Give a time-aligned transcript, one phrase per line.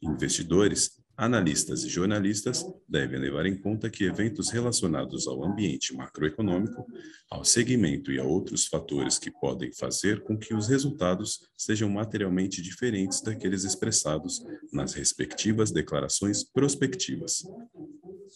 [0.00, 6.86] Investidores, analistas e jornalistas devem levar em conta que eventos relacionados ao ambiente macroeconômico,
[7.28, 12.62] ao segmento e a outros fatores que podem fazer com que os resultados sejam materialmente
[12.62, 14.40] diferentes daqueles expressados
[14.72, 17.42] nas respectivas declarações prospectivas.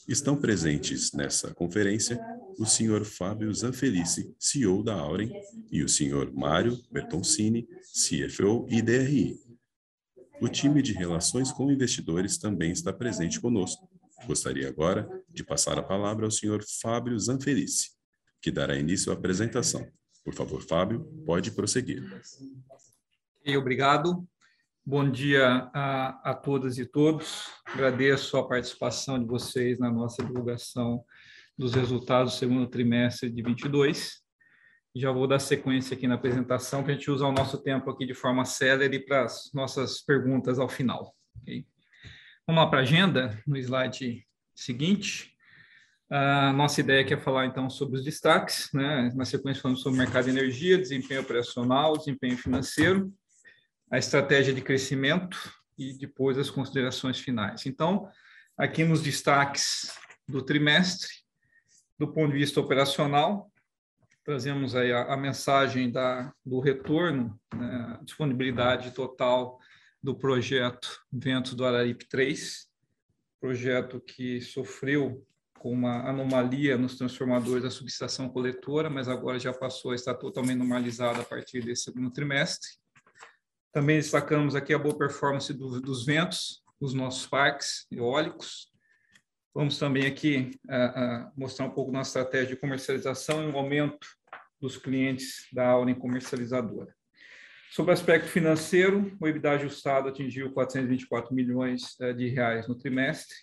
[0.09, 2.21] Estão presentes nessa conferência
[2.59, 3.05] o Sr.
[3.05, 5.33] Fábio Zanfelice, CEO da Auren,
[5.71, 6.33] e o Sr.
[6.33, 9.41] Mário Bertoncini, CFO e DRI.
[10.41, 13.89] O time de relações com investidores também está presente conosco.
[14.27, 16.65] Gostaria agora de passar a palavra ao Sr.
[16.81, 17.91] Fábio Zanfelice,
[18.41, 19.87] que dará início à apresentação.
[20.25, 22.03] Por favor, Fábio, pode prosseguir.
[23.57, 24.27] Obrigado.
[24.85, 27.47] Bom dia a, a todas e todos.
[27.65, 31.05] Agradeço a participação de vocês na nossa divulgação
[31.57, 34.21] dos resultados do segundo trimestre de 22.
[34.97, 38.05] Já vou dar sequência aqui na apresentação para a gente usar o nosso tempo aqui
[38.05, 41.15] de forma célere para as nossas perguntas ao final.
[41.41, 41.65] Okay?
[42.45, 45.31] Vamos lá para a agenda, no slide seguinte.
[46.11, 48.69] A nossa ideia aqui é falar, então, sobre os destaques.
[48.75, 49.13] Né?
[49.15, 53.15] Na sequência, falamos sobre mercado de energia, desempenho operacional, desempenho financeiro,
[53.93, 55.39] a estratégia de crescimento
[55.77, 57.67] e depois as considerações finais.
[57.67, 58.09] Então,
[58.57, 59.95] aqui nos destaques
[60.27, 61.11] do trimestre,
[61.99, 63.53] do ponto de vista operacional,
[64.25, 69.59] trazemos aí a, a mensagem da, do retorno, né, disponibilidade total
[70.03, 72.67] do projeto Ventos do Araripe 3,
[73.39, 75.23] projeto que sofreu
[75.59, 80.57] com uma anomalia nos transformadores da subestação coletora, mas agora já passou a estar totalmente
[80.57, 82.82] normalizada a partir desse segundo trimestre.
[83.73, 88.73] Também destacamos aqui a boa performance do, dos ventos, os nossos parques eólicos,
[89.55, 90.51] Vamos também aqui
[91.37, 94.07] mostrar um pouco nossa estratégia de comercialização e o aumento
[94.59, 96.95] dos clientes da Auren comercializadora.
[97.71, 103.35] Sobre o aspecto financeiro, o EBITDA ajustado atingiu 424 milhões uh, de reais no trimestre,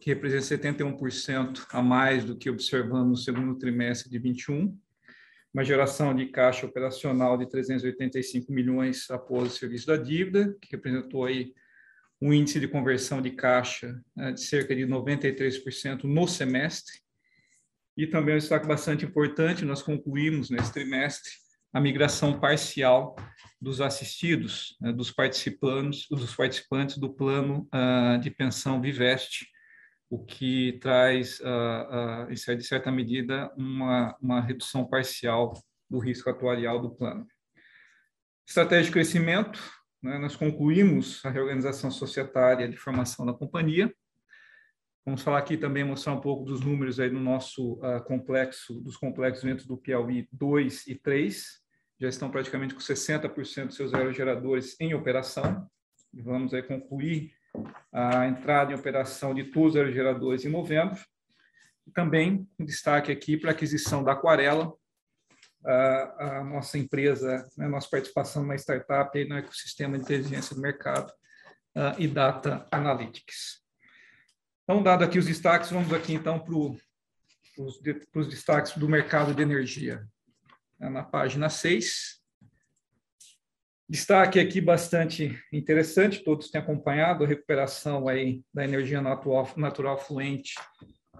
[0.00, 4.78] que representa 71% a mais do que observamos no segundo trimestre de 21,
[5.54, 11.24] uma geração de caixa operacional de 385 milhões após o serviço da dívida, que representou
[11.24, 11.54] aí
[12.20, 16.98] um índice de conversão de caixa né, de cerca de 93% no semestre.
[17.96, 21.30] E também um destaque bastante importante, nós concluímos nesse trimestre
[21.72, 23.14] a migração parcial
[23.60, 29.46] dos assistidos, né, dos participantes, dos participantes do plano uh, de pensão Viveste,
[30.14, 35.60] o que traz, uh, uh, de certa medida, uma, uma redução parcial
[35.90, 37.26] do risco atuarial do plano.
[38.46, 39.60] Estratégia de crescimento,
[40.00, 43.92] né, nós concluímos a reorganização societária de formação da companhia.
[45.04, 48.96] Vamos falar aqui também, mostrar um pouco dos números aí no nosso uh, complexo, dos
[48.96, 51.44] complexos dentro do Piauí 2 e 3.
[52.00, 55.68] Já estão praticamente com 60% dos seus aerogeradores em operação.
[56.12, 57.32] E vamos aí concluir
[57.92, 60.98] a entrada em operação de todos os aerogeradores em novembro.
[61.94, 64.72] Também um destaque aqui para a aquisição da Aquarela,
[65.64, 70.60] a, a nossa empresa, né, nossa participação numa startup aí no ecossistema de inteligência do
[70.60, 71.10] mercado
[71.76, 73.62] uh, e data analytics.
[74.64, 76.54] Então, dado aqui os destaques, vamos aqui então para
[78.18, 80.06] os destaques do mercado de energia.
[80.80, 82.23] É na página 6.
[83.88, 90.54] Destaque aqui bastante interessante, todos têm acompanhado a recuperação aí da energia natural, natural fluente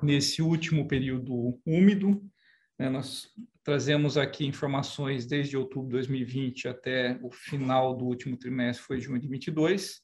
[0.03, 2.23] nesse último período úmido.
[2.79, 3.29] Né, nós
[3.65, 9.19] Trazemos aqui informações desde outubro de 2020 até o final do último trimestre, foi junho
[9.19, 10.03] de 2022.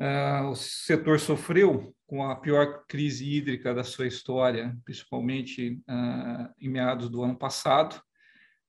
[0.00, 6.50] Uh, ah, o setor sofreu com a pior crise hídrica da sua história, principalmente uh,
[6.58, 8.00] em meados do ano passado,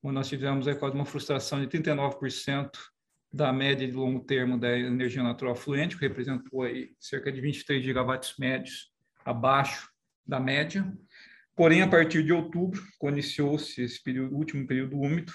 [0.03, 2.69] onde nós tivemos aí, quase uma frustração de 39%
[3.33, 7.83] da média de longo termo da energia natural fluente, que representou aí cerca de 23
[7.83, 8.91] gigawatts médios
[9.25, 9.89] abaixo
[10.25, 10.91] da média.
[11.55, 15.31] Porém, a partir de outubro, quando iniciou-se esse período, último período úmido,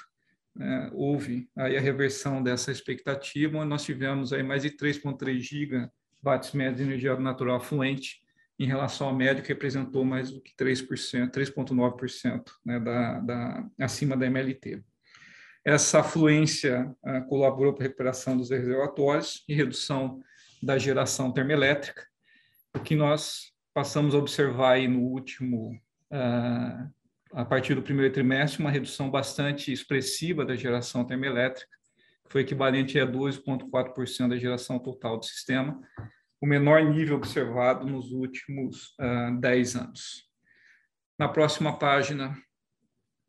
[0.54, 6.52] né, houve aí a reversão dessa expectativa, onde nós tivemos aí mais de 3,3 gigawatts
[6.52, 8.22] médios de energia natural fluente,
[8.58, 14.16] em relação à média, que representou mais do que 3%, 3,9% né, da, da, acima
[14.16, 14.82] da MLT.
[15.66, 20.22] Essa afluência uh, colaborou para a recuperação dos reservatórios e redução
[20.62, 22.06] da geração termoelétrica,
[22.72, 25.72] o que nós passamos a observar aí no último,
[26.12, 26.88] uh,
[27.32, 31.76] a partir do primeiro trimestre, uma redução bastante expressiva da geração termoelétrica,
[32.26, 35.80] que foi equivalente a 12,4% da geração total do sistema,
[36.40, 40.30] o menor nível observado nos últimos uh, ah, 10 anos.
[41.18, 42.38] Na próxima página,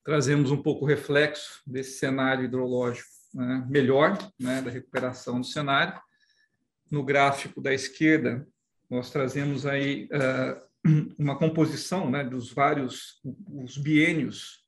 [0.08, 6.00] trazemos um pouco o reflexo desse cenário hidrológico né, melhor, né, da recuperação do cenário.
[6.90, 8.48] No gráfico da esquerda,
[8.90, 10.90] nós trazemos aí uh,
[11.20, 13.20] uma composição né, dos vários
[13.52, 14.64] os biênios.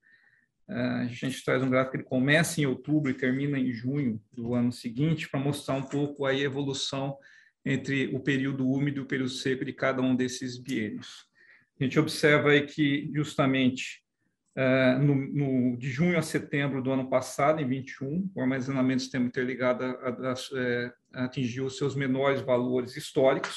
[0.67, 4.53] Uh, a gente traz um gráfico que começa em outubro e termina em junho do
[4.53, 7.17] ano seguinte, para mostrar um pouco aí a evolução
[7.63, 11.29] entre o período úmido e o período seco de cada um desses biênios.
[11.79, 14.03] A gente observa aí que, justamente,
[14.97, 19.25] no, no, de junho a setembro do ano passado, em 21, o armazenamento do sistema
[19.25, 23.55] interligado a, a, a, é, atingiu os seus menores valores históricos,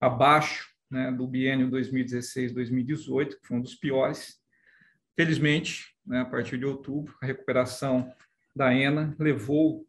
[0.00, 4.38] abaixo né, do biênio 2016-2018, que foi um dos piores.
[5.16, 8.12] Felizmente, né, a partir de outubro, a recuperação
[8.54, 9.86] da ENA levou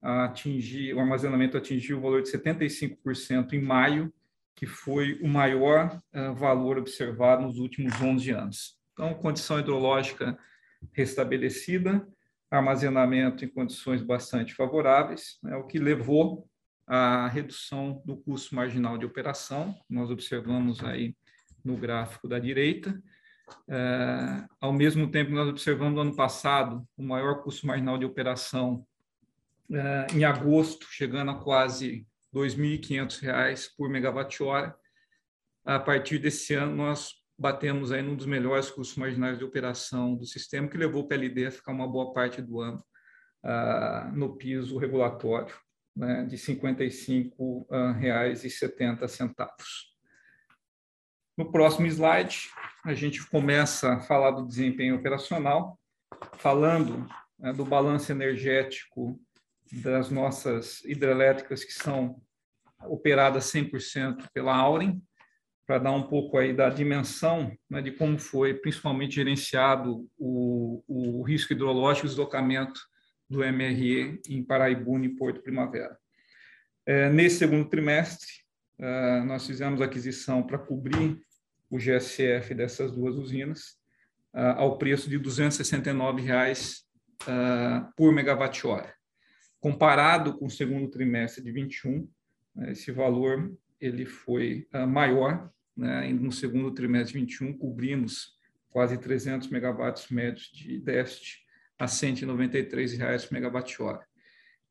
[0.00, 4.12] a atingir, o armazenamento atingiu o valor de 75% em maio,
[4.54, 8.83] que foi o maior uh, valor observado nos últimos 11 anos.
[8.94, 10.38] Então, condição hidrológica
[10.92, 12.06] restabelecida,
[12.50, 16.48] armazenamento em condições bastante favoráveis, né, o que levou
[16.86, 19.74] à redução do custo marginal de operação.
[19.90, 21.16] Nós observamos aí
[21.64, 23.02] no gráfico da direita.
[23.68, 28.86] É, ao mesmo tempo, nós observamos no ano passado o maior custo marginal de operação
[29.72, 34.76] é, em agosto, chegando a quase R$ 2.500 por megawatt-hora.
[35.64, 40.24] A partir desse ano, nós batemos aí num dos melhores custos marginais de operação do
[40.24, 42.84] sistema, que levou o PLD a ficar uma boa parte do ano
[43.44, 45.52] uh, no piso regulatório
[45.96, 49.34] né, de R$ 55,70.
[51.36, 52.48] No próximo slide,
[52.84, 55.76] a gente começa a falar do desempenho operacional,
[56.38, 57.08] falando
[57.38, 59.20] né, do balanço energético
[59.72, 62.22] das nossas hidrelétricas que são
[62.86, 65.02] operadas 100% pela Auren,
[65.66, 71.22] para dar um pouco aí da dimensão né, de como foi principalmente gerenciado o, o
[71.22, 72.80] risco hidrológico e o deslocamento
[73.28, 75.98] do MRE em Paraibuna e Porto Primavera.
[76.86, 78.28] É, nesse segundo trimestre,
[78.78, 81.18] é, nós fizemos aquisição para cobrir
[81.70, 83.78] o GSF dessas duas usinas
[84.34, 86.84] é, ao preço de 269 reais,
[87.26, 88.92] é, por megawatt-hora.
[89.60, 92.06] Comparado com o segundo trimestre de 21,
[92.54, 95.50] né, esse valor ele foi uh, maior.
[95.76, 96.12] Né?
[96.12, 98.34] No segundo trimestre de 21, cobrimos
[98.70, 101.44] quase 300 megawatts médios de déficit
[101.78, 104.04] a 193 reais por megawatt-hora.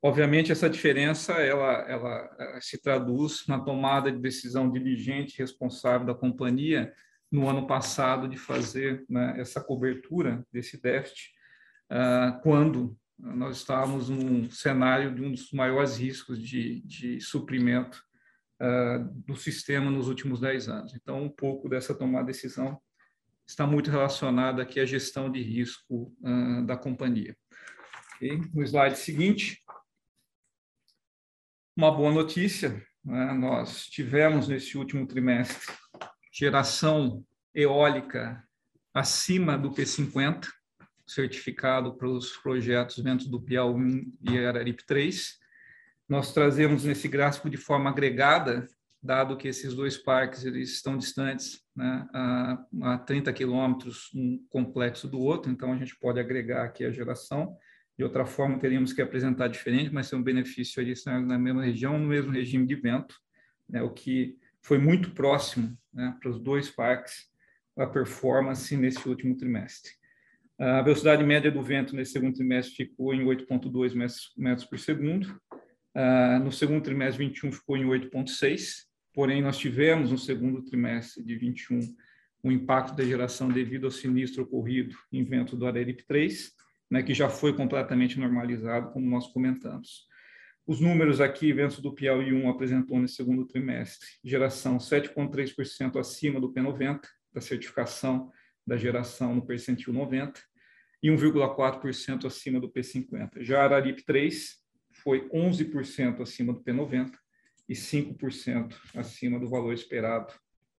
[0.01, 6.05] Obviamente, essa diferença ela, ela eh, se traduz na tomada de decisão diligente e responsável
[6.05, 6.91] da companhia
[7.31, 11.31] no ano passado de fazer né, essa cobertura desse déficit,
[11.89, 18.03] uh, quando nós estávamos num cenário de um dos maiores riscos de, de suprimento
[18.61, 20.93] uh, do sistema nos últimos 10 anos.
[20.93, 22.81] Então, um pouco dessa tomada de decisão
[23.45, 27.35] está muito relacionada aqui à gestão de risco uh, da companhia.
[28.15, 28.39] Okay?
[28.53, 29.61] No slide seguinte,
[31.75, 33.33] uma boa notícia, né?
[33.33, 35.73] nós tivemos nesse último trimestre
[36.31, 38.43] geração eólica
[38.93, 40.47] acima do P50,
[41.05, 45.37] certificado para os projetos dentro do Piauí e Araripe 3,
[46.07, 48.67] nós trazemos nesse gráfico de forma agregada,
[49.01, 55.07] dado que esses dois parques eles estão distantes né, a, a 30 quilômetros um complexo
[55.07, 57.57] do outro, então a gente pode agregar aqui a geração.
[57.97, 61.99] De outra forma, teríamos que apresentar diferente, mas tem um benefício adicional na mesma região,
[61.99, 63.15] no mesmo regime de vento,
[63.69, 67.31] né, o que foi muito próximo né, para os dois parques
[67.77, 69.91] a performance nesse último trimestre.
[70.57, 73.93] A velocidade média do vento nesse segundo trimestre ficou em 8,2
[74.37, 75.35] metros por segundo,
[76.43, 81.79] no segundo trimestre 21 ficou em 8,6, porém nós tivemos no segundo trimestre de 21
[82.43, 86.51] um impacto da geração devido ao sinistro ocorrido em vento do Araripe 3,
[86.91, 90.07] né, que já foi completamente normalizado, como nós comentamos.
[90.65, 96.51] Os números aqui, ventos do Piauí 1 apresentou no segundo trimestre, geração 7,3% acima do
[96.51, 97.01] P90,
[97.33, 98.31] da certificação
[98.65, 100.41] da geração no percentil 90,
[101.01, 103.41] e 1,4% acima do P50.
[103.41, 104.62] Já Araripe 3
[105.03, 107.11] foi 11% acima do P90
[107.67, 110.33] e 5% acima do valor esperado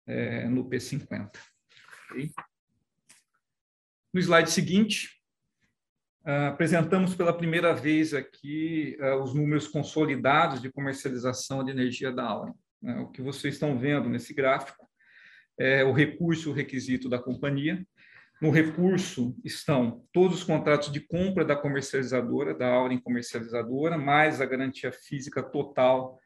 [0.07, 1.29] é, no P50.
[2.11, 2.31] Okay?
[4.13, 5.09] No slide seguinte,
[6.23, 12.23] uh, apresentamos pela primeira vez aqui uh, os números consolidados de comercialização de energia da
[12.23, 12.53] Aula.
[12.83, 14.87] Uh, o que vocês estão vendo nesse gráfico
[15.59, 17.83] é o recurso, o requisito da companhia.
[18.43, 24.45] No recurso estão todos os contratos de compra da comercializadora, da Auren comercializadora, mais a
[24.45, 26.19] garantia física total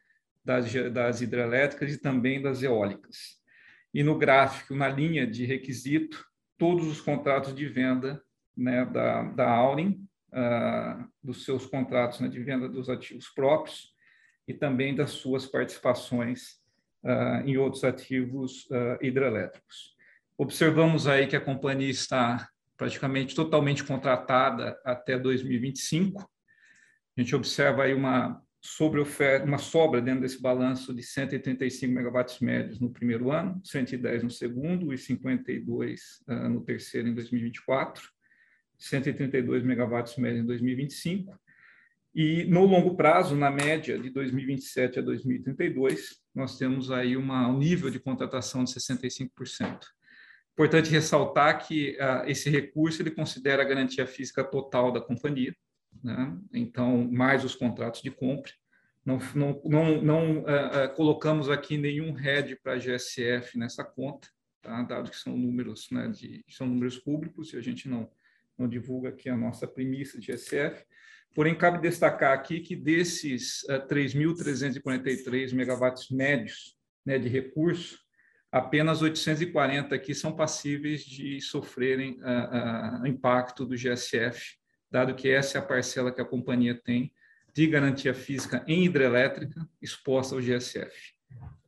[0.44, 3.40] das, das hidrelétricas e também das eólicas.
[3.94, 6.26] E no gráfico, na linha de requisito,
[6.58, 8.20] todos os contratos de venda
[8.58, 13.94] né, da, da uh, dos seus contratos né, de venda dos ativos próprios
[14.48, 16.54] e também das suas participações
[17.04, 19.97] uh, em outros ativos uh, hidrelétricos.
[20.38, 26.22] Observamos aí que a companhia está praticamente totalmente contratada até 2025.
[26.22, 29.02] A gente observa aí uma sobre
[29.46, 34.94] uma sobra dentro desse balanço de 135 megawatts médios no primeiro ano, 110 no segundo
[34.94, 38.10] e 52 uh, no terceiro em 2024,
[38.78, 41.40] 132 megawatts médios em 2025.
[42.14, 47.58] E no longo prazo, na média de 2027 a 2032, nós temos aí uma, um
[47.58, 49.80] nível de contratação de 65%.
[50.58, 55.56] Importante ressaltar que uh, esse recurso ele considera a garantia física total da companhia,
[56.04, 56.36] né?
[56.52, 58.52] então, mais os contratos de compra.
[59.06, 64.82] Não, não, não, não uh, uh, colocamos aqui nenhum RED para GSF nessa conta, tá?
[64.82, 68.10] dado que são números, né, de, são números públicos e a gente não,
[68.58, 70.84] não divulga aqui a nossa premissa de GSF.
[71.36, 78.07] Porém, cabe destacar aqui que desses uh, ah, 3.343 megawatts médios né, de recurso,
[78.52, 84.58] apenas 840 aqui são passíveis de sofrerem uh, uh, impacto do GSF,
[84.90, 87.12] dado que essa é a parcela que a companhia tem
[87.54, 91.14] de garantia física em hidrelétrica exposta ao GSF.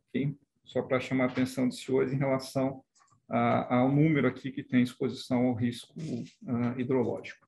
[0.09, 0.35] Okay?
[0.63, 2.83] Só para chamar a atenção dos senhores em relação
[3.27, 7.47] a, ao número aqui que tem exposição ao risco uh, hidrológico.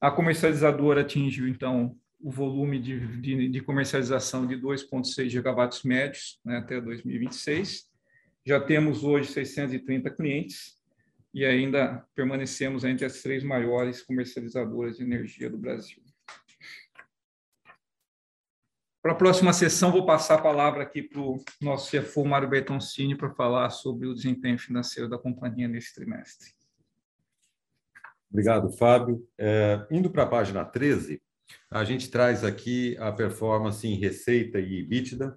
[0.00, 6.58] A comercializadora atingiu, então, o volume de, de, de comercialização de 2,6 gigawatts médios né,
[6.58, 7.91] até 2026.
[8.44, 10.82] Já temos hoje 630 clientes,
[11.34, 16.02] e ainda permanecemos entre as três maiores comercializadoras de energia do Brasil.
[19.00, 23.16] Para a próxima sessão, vou passar a palavra aqui para o nosso CFO, Mário Bertoncini,
[23.16, 26.52] para falar sobre o desempenho financeiro da companhia nesse trimestre.
[28.30, 29.26] Obrigado, Fábio.
[29.36, 31.20] É, indo para a página 13,
[31.68, 35.36] a gente traz aqui a performance em receita e EBITDA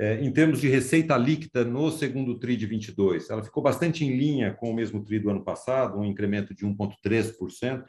[0.00, 4.54] em termos de receita líquida no segundo TRI de 22, ela ficou bastante em linha
[4.54, 7.84] com o mesmo TRI do ano passado, um incremento de 1,3%,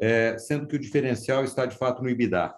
[0.00, 2.54] é, sendo que o diferencial está de fato no EBITDA.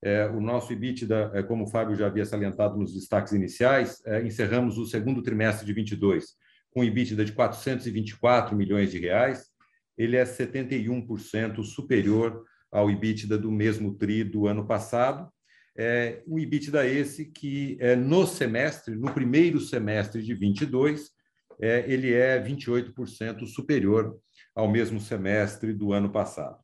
[0.00, 4.22] É, o nosso EBITDA, é, como o Fábio já havia salientado nos destaques iniciais, é,
[4.22, 6.36] encerramos o segundo trimestre de 22
[6.70, 9.46] com EBITDA de 424 milhões de reais.
[9.98, 15.28] Ele é 71% superior ao EBITDA do mesmo TRI do ano passado
[15.76, 21.10] é, o EBITDA esse que é, no semestre, no primeiro semestre de 22,
[21.60, 24.18] é, ele é 28% superior
[24.54, 26.58] ao mesmo semestre do ano passado.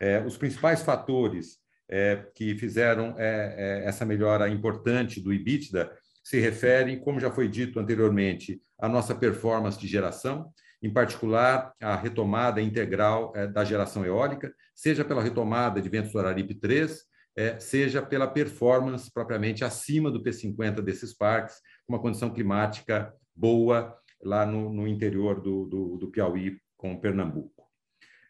[0.00, 5.90] É, os principais fatores é, que fizeram é, é, essa melhora importante do EBITDA
[6.22, 11.96] se referem, como já foi dito anteriormente, à nossa performance de geração, em particular a
[11.96, 17.00] retomada integral da geração eólica, seja pela retomada de ventos do Araripe 3,
[17.38, 21.54] é, seja pela performance propriamente acima do P50 desses parques,
[21.88, 27.62] uma condição climática boa lá no, no interior do, do, do, Piauí com Pernambuco.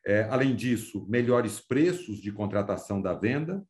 [0.05, 3.65] É, além disso, melhores preços de contratação da venda,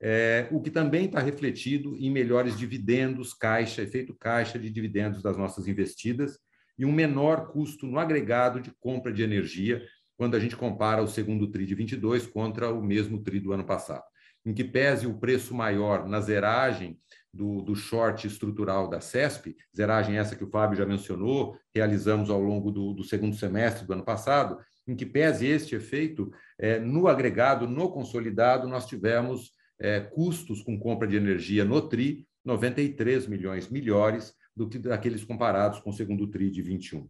[0.00, 5.36] é, o que também está refletido em melhores dividendos, caixa, efeito caixa de dividendos das
[5.36, 6.38] nossas investidas
[6.78, 9.82] e um menor custo no agregado de compra de energia
[10.16, 13.66] quando a gente compara o segundo TRI de 22 contra o mesmo TRI do ano
[13.66, 14.04] passado
[14.44, 16.98] em que pese o preço maior na zeragem
[17.32, 22.40] do, do short estrutural da CESP, zeragem essa que o Fábio já mencionou, realizamos ao
[22.40, 27.06] longo do, do segundo semestre do ano passado, em que pese este efeito, é, no
[27.06, 33.68] agregado, no consolidado, nós tivemos é, custos com compra de energia no TRI 93 milhões
[33.68, 37.08] melhores do que daqueles comparados com o segundo TRI de 21.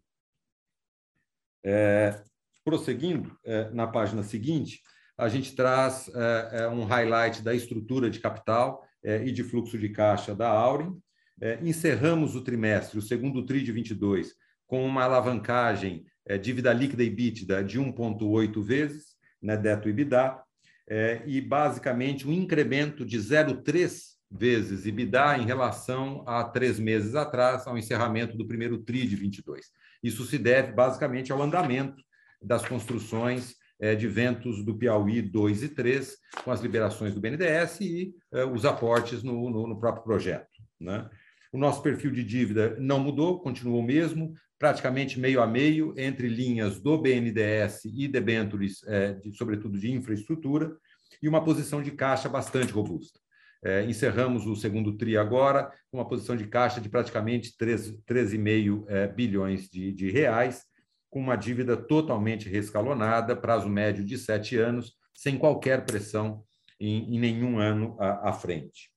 [1.64, 2.22] É,
[2.64, 4.82] prosseguindo, é, na página seguinte,
[5.18, 9.76] a gente traz é, é, um highlight da estrutura de capital é, e de fluxo
[9.76, 10.96] de caixa da Aurin.
[11.40, 14.34] É, encerramos o trimestre, o segundo TRI de 22,
[14.66, 20.40] com uma alavancagem é, dívida líquida e EBITDA de 1,8 vezes, né, deto EBITDA,
[20.88, 27.66] é, e basicamente um incremento de 0,3 vezes EBITDA em relação a três meses atrás,
[27.66, 29.66] ao encerramento do primeiro TRI de 22.
[30.02, 32.02] Isso se deve basicamente ao andamento
[32.40, 33.57] das construções
[33.96, 38.64] de ventos do Piauí 2 e 3, com as liberações do BNDES e é, os
[38.64, 40.48] aportes no, no, no próprio projeto.
[40.80, 41.08] Né?
[41.52, 46.28] O nosso perfil de dívida não mudou, continuou o mesmo, praticamente meio a meio entre
[46.28, 50.76] linhas do BNDES e debêntures, é, de, sobretudo de infraestrutura,
[51.22, 53.18] e uma posição de caixa bastante robusta.
[53.62, 59.08] É, encerramos o segundo TRI agora com uma posição de caixa de praticamente 13,5 é,
[59.08, 60.62] bilhões de, de, reais,
[61.10, 66.44] com uma dívida totalmente rescalonada, prazo médio de sete anos, sem qualquer pressão
[66.78, 68.90] em, em nenhum ano à, à frente.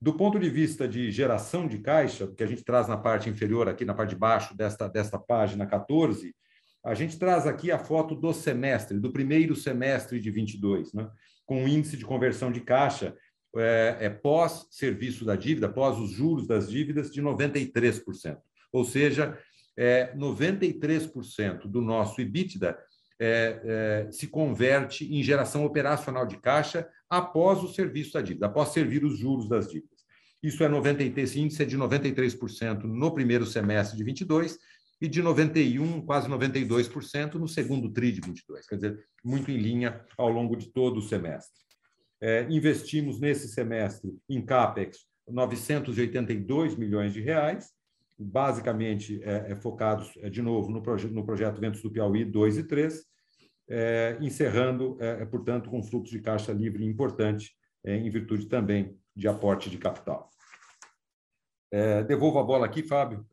[0.00, 3.68] Do ponto de vista de geração de caixa, que a gente traz na parte inferior,
[3.68, 6.34] aqui na parte de baixo desta, desta página 14,
[6.84, 11.08] a gente traz aqui a foto do semestre, do primeiro semestre de 22, né?
[11.46, 13.16] com um índice de conversão de caixa
[13.56, 18.36] é, é pós-serviço da dívida, pós os juros das dívidas, de 93%.
[18.72, 19.38] Ou seja,
[19.76, 22.78] é, 93% do nosso EBITDA
[23.20, 28.70] é, é, se converte em geração operacional de caixa após o serviço da dívida, após
[28.70, 29.94] servir os juros das dívidas.
[30.42, 34.58] Isso é 93, esse índice é de 93% no primeiro semestre de 22
[35.00, 40.04] e de 91, quase 92% no segundo tri de 22, quer dizer, muito em linha
[40.16, 41.62] ao longo de todo o semestre.
[42.20, 47.70] É, investimos nesse semestre em CAPEX 982 milhões de reais,
[48.18, 52.58] basicamente é, é focados, é, de novo, no, proje no projeto Ventos do Piauí 2
[52.58, 53.04] e 3,
[53.68, 57.54] é, encerrando, é, é, portanto, com fluxo de caixa livre importante,
[57.86, 60.30] em virtude também de aporte de capital.
[62.06, 63.26] Devolvo a bola aqui, Fábio,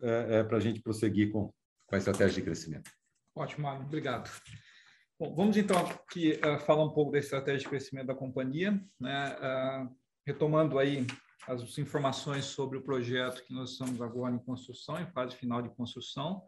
[0.50, 1.54] para a gente prosseguir com,
[1.88, 2.92] com a estratégia de crescimento.
[3.34, 4.30] Ótimo, Mário, obrigado.
[5.22, 9.38] Bom, vamos então aqui uh, falar um pouco da estratégia de crescimento da companhia, né?
[9.38, 11.06] Uh, retomando aí
[11.48, 15.70] as informações sobre o projeto que nós estamos agora em construção, em fase final de
[15.70, 16.44] construção,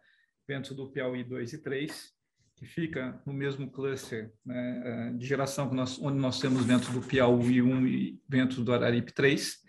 [0.48, 2.14] ventos do Piauí 2 e 3,
[2.56, 7.62] que fica no mesmo cluster né, de geração nós, onde nós temos ventos do Piauí
[7.62, 9.64] 1 e ventos do Araripe 3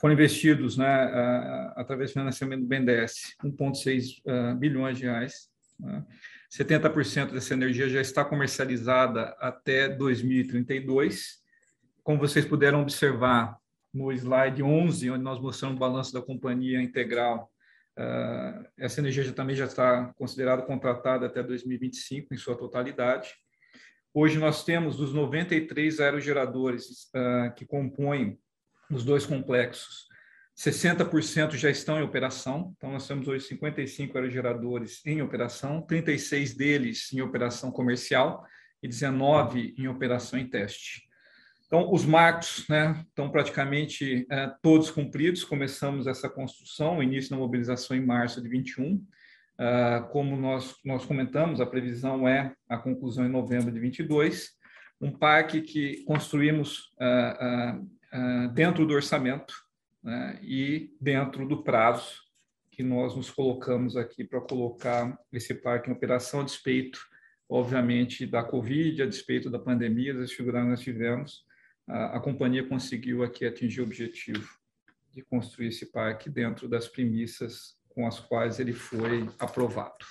[0.00, 1.04] foram investidos, né,
[1.76, 5.50] através do financiamento do BNDES, 1,6 bilhões de reais.
[5.78, 6.02] Né?
[6.50, 11.40] 70% dessa energia já está comercializada até 2032.
[12.02, 13.59] Como vocês puderam observar
[13.92, 17.50] no slide 11, onde nós mostramos o balanço da companhia integral,
[18.78, 23.34] essa energia já, também já está considerada contratada até 2025 em sua totalidade.
[24.14, 27.10] Hoje nós temos dos 93 aerogeradores
[27.56, 28.38] que compõem
[28.90, 30.08] os dois complexos.
[30.56, 37.12] 60% já estão em operação, então nós temos hoje 55 aerogeradores em operação, 36 deles
[37.12, 38.44] em operação comercial
[38.82, 41.08] e 19 em operação em teste.
[41.70, 45.44] Então, os marcos né, estão praticamente é, todos cumpridos.
[45.44, 48.94] Começamos essa construção, início da mobilização em março de 21.
[48.94, 49.06] Uh,
[49.56, 54.50] ah, como nós, nós comentamos, a previsão é a conclusão em novembro de 22.
[55.00, 59.54] Um parque que construímos uh, ah, dentro do orçamento
[60.02, 62.16] né, e dentro do prazo
[62.72, 66.98] que nós nos colocamos aqui para colocar esse parque em operação, a despeito,
[67.48, 71.49] obviamente, da Covid, a despeito da pandemia, das dificuldades que nós tivemos,
[71.88, 74.48] a, a companhia conseguiu aqui atingir o objetivo
[75.12, 80.04] de construir esse parque dentro das premissas com as quais ele foi aprovado.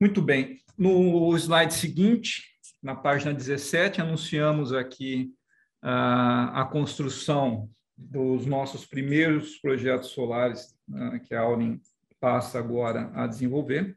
[0.00, 0.60] Muito bem.
[0.76, 2.44] No slide seguinte,
[2.82, 5.34] na página 17, anunciamos aqui
[5.82, 11.80] a, construção dos nossos primeiros projetos solares né, que a Aurin
[12.18, 13.96] passa agora a desenvolver.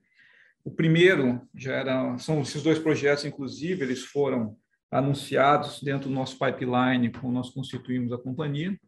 [0.63, 4.57] O primeiro já era, são esses dois projetos, inclusive, eles foram
[4.93, 8.79] anunciados dentro do nosso pipeline quando nós constituímos a companhia.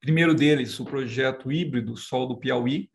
[0.00, 2.90] Primeiro deles, o projeto híbrido Sol do Piauí,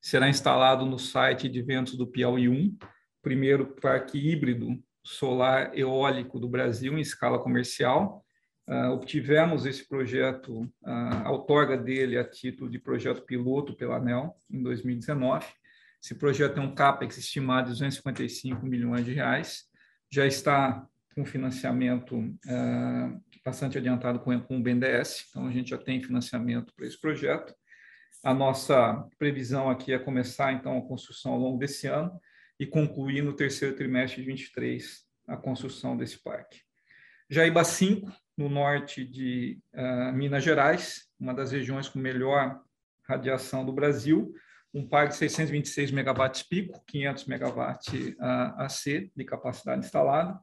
[0.00, 2.76] será instalado no site de eventos do Piauí 1,
[3.22, 8.24] primeiro parque híbrido solar eólico do Brasil em escala comercial,
[8.68, 14.36] Uh, obtivemos esse projeto, uh, a outorga dele a título de projeto piloto pela ANEL
[14.50, 15.46] em 2019.
[16.02, 19.64] Esse projeto tem um CAPEX estimado de 255 milhões de reais,
[20.12, 20.86] já está
[21.18, 26.72] com financiamento uh, bastante adiantado com, com o BNDES, então a gente já tem financiamento
[26.76, 27.52] para esse projeto.
[28.22, 32.20] A nossa previsão aqui é começar, então, a construção ao longo desse ano
[32.60, 36.60] e concluir no terceiro trimestre de 23 a construção desse parque.
[37.28, 42.60] Jaíba 5, no norte de uh, Minas Gerais, uma das regiões com melhor
[43.08, 44.32] radiação do Brasil,
[44.72, 50.38] um parque de 626 megawatts pico, 500 megawatts uh, AC de capacidade instalada.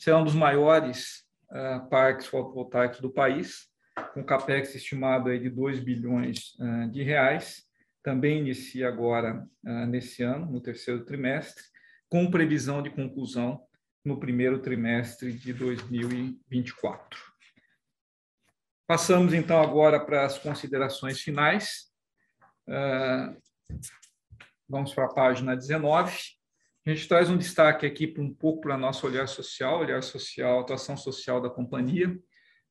[0.00, 3.68] Será um dos maiores uh, parques fotovoltaicos do país,
[4.14, 7.64] com capex estimado aí de 2 bilhões uh, de reais.
[8.02, 11.62] Também inicia agora nesse ano, no terceiro trimestre,
[12.08, 13.62] com previsão de conclusão
[14.02, 17.20] no primeiro trimestre de 2024.
[18.86, 21.92] Passamos então agora para as considerações finais.
[22.66, 23.36] Uh,
[24.66, 26.39] vamos para a página 19.
[26.90, 30.96] A gente traz um destaque aqui um pouco para nosso olhar social, olhar social, atuação
[30.96, 32.18] social da companhia,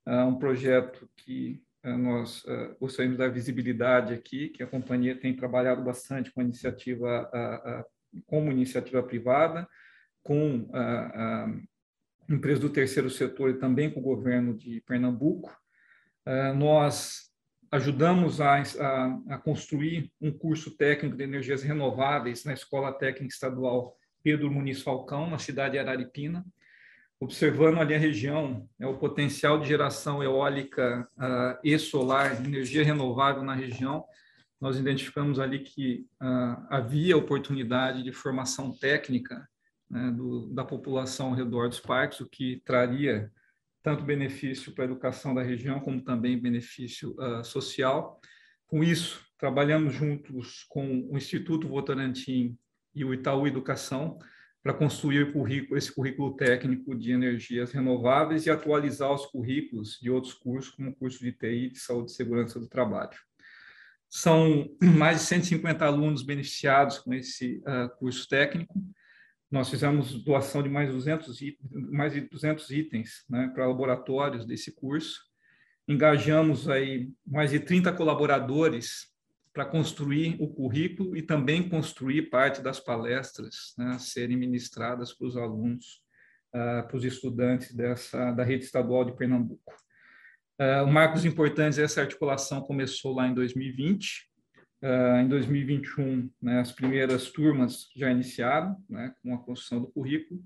[0.05, 2.43] uh, um projeto que uh, nós
[2.81, 7.31] gostaríamos de dar visibilidade aqui, que a companhia tem trabalhado bastante com iniciativa,
[8.27, 9.65] como iniciativa privada,
[10.21, 11.47] com a
[12.29, 15.57] empresa do terceiro setor e também com o governo de Pernambuco,
[16.57, 17.31] nós
[17.71, 23.97] ajudamos a, a, a, construir um curso técnico de energias renováveis na Escola Técnica Estadual
[24.23, 26.45] Pedro Muniz Falcão, na cidade de Araripina,
[27.19, 33.43] observando ali a região, é, o potencial de geração eólica uh, e solar, energia renovável
[33.43, 34.05] na região,
[34.59, 39.47] nós identificamos ali que uh, havia oportunidade de formação técnica
[39.89, 43.31] né, do, da população ao redor dos parques, o que traria
[43.81, 48.19] tanto benefício para a educação da região, como também benefício uh, social.
[48.67, 52.57] Com isso, trabalhamos juntos com o Instituto Votorantim
[52.93, 54.17] e o Itaú Educação
[54.61, 60.33] para construir currículo, esse currículo técnico de energias renováveis e atualizar os currículos de outros
[60.33, 63.17] cursos, como o curso de TI, de Saúde e Segurança do Trabalho.
[64.09, 68.73] São mais de 150 alunos beneficiados com esse uh, curso técnico,
[69.51, 71.39] nós fizemos doação de mais, 200,
[71.91, 75.21] mais de 200 itens né, para laboratórios desse curso.
[75.87, 79.07] Engajamos aí mais de 30 colaboradores
[79.59, 85.35] para construir o currículo e também construir parte das palestras né, serem ministradas para os
[85.35, 86.01] alunos,
[86.55, 89.73] uh, para os estudantes dessa, da rede estadual de Pernambuco.
[90.61, 94.29] Uh, marcos importantes, essa articulação começou lá em 2020,
[94.81, 100.41] Uh, em 2021, né, as primeiras turmas já iniciaram né, com a construção do currículo,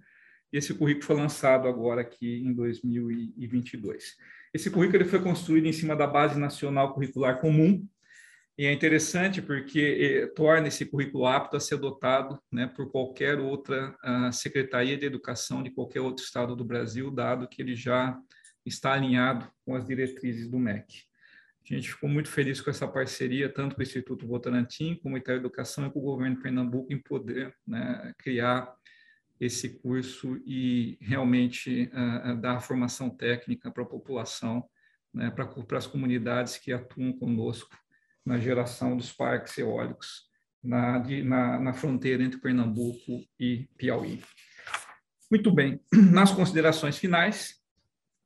[0.51, 4.15] e esse currículo foi lançado agora aqui em 2022.
[4.51, 7.87] Esse currículo ele foi construído em cima da Base Nacional Curricular Comum,
[8.55, 13.39] e é interessante porque eh, torna esse currículo apto a ser adotado né, por qualquer
[13.39, 18.15] outra uh, secretaria de educação de qualquer outro estado do Brasil, dado que ele já
[18.63, 21.03] está alinhado com as diretrizes do MEC.
[21.65, 25.31] A gente ficou muito feliz com essa parceria, tanto com o Instituto Votorantim, como com
[25.31, 28.71] a Educação e com o governo de Pernambuco, em poder né, criar
[29.39, 34.63] esse curso e realmente uh, dar formação técnica para a população,
[35.11, 37.75] né, para as comunidades que atuam conosco
[38.25, 40.23] na geração dos parques eólicos
[40.63, 44.23] na, de, na, na fronteira entre Pernambuco e Piauí.
[45.29, 45.79] Muito bem,
[46.11, 47.61] nas considerações finais,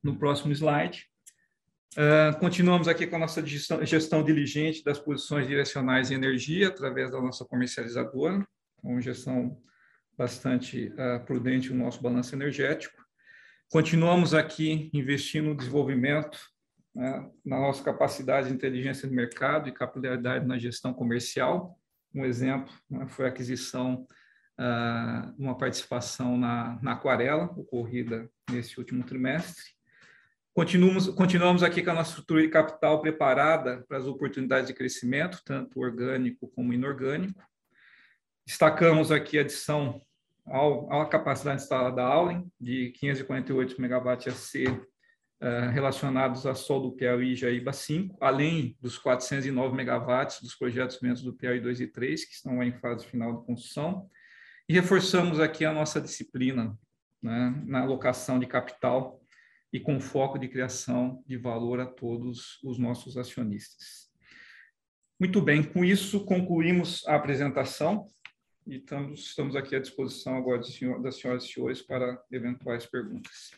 [0.02, 1.08] no próximo slide,
[1.96, 7.10] Uh, continuamos aqui com a nossa gestão, gestão, diligente das posições direcionais em energia, através
[7.10, 9.60] da nossa comercializadora, com gestão
[10.16, 12.94] bastante uh, prudente no nosso balanço energético.
[13.68, 16.38] Continuamos aqui investindo no desenvolvimento,
[16.94, 21.78] né, na nossa capacidade de inteligência de mercado e capilaridade na gestão comercial.
[22.14, 24.06] Um exemplo né, foi a aquisição
[24.58, 29.78] uh, uma participação na, na Aquarela, ocorrida nesse último trimestre.
[30.52, 35.40] Continuamos, continuamos aqui com a nossa estrutura de capital preparada para as oportunidades de crescimento,
[35.44, 37.40] tanto orgânico como inorgânico.
[38.44, 40.02] Destacamos aqui a adição
[40.90, 44.64] à capacidade instalada da Aulen, de 548 MW AC,
[45.72, 51.22] relacionados a Sol do Piauí e Jaíba 5, além dos 409 MW dos projetos ventos
[51.22, 54.08] do Piauí 2 e 3, que estão em fase final de construção.
[54.68, 56.76] E reforçamos aqui a nossa disciplina
[57.22, 59.20] né, na alocação de capital,
[59.72, 64.08] e com foco de criação de valor a todos os nossos acionistas.
[65.20, 68.06] Muito bem, com isso concluímos a apresentação
[68.66, 73.50] e estamos, estamos aqui à disposição agora senhor, das senhoras e senhores para eventuais perguntas.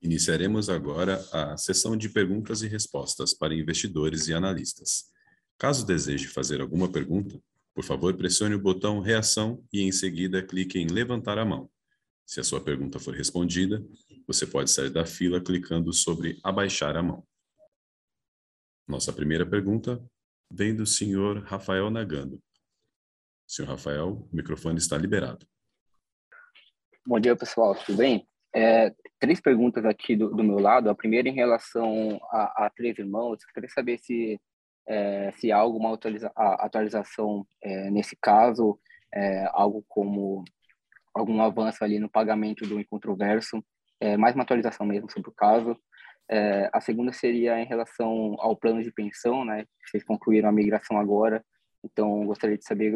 [0.00, 5.10] Iniciaremos agora a sessão de perguntas e respostas para investidores e analistas.
[5.58, 7.40] Caso deseje fazer alguma pergunta,
[7.74, 11.70] por favor, pressione o botão reação e em seguida clique em levantar a mão.
[12.24, 13.84] Se a sua pergunta for respondida,
[14.26, 17.26] você pode sair da fila clicando sobre abaixar a mão.
[18.86, 20.02] Nossa primeira pergunta
[20.50, 22.42] vem do senhor Rafael Nagando.
[23.46, 25.46] Senhor Rafael, o microfone está liberado.
[27.06, 27.74] Bom dia, pessoal.
[27.86, 28.27] Tudo bem?
[28.54, 30.88] É, três perguntas aqui do, do, meu lado.
[30.88, 33.42] A primeira em relação a, a três irmãos.
[33.42, 34.40] Eu queria saber se,
[34.86, 38.78] é, se há alguma atualiza, atualização é, nesse caso,
[39.14, 40.44] é, algo como
[41.14, 43.62] algum avanço ali no pagamento do incontroverso,
[44.00, 45.76] é, mais uma atualização mesmo sobre o caso.
[46.30, 49.64] É, a segunda seria em relação ao plano de pensão, né?
[49.84, 51.42] Vocês concluíram a migração agora,
[51.82, 52.94] então gostaria de saber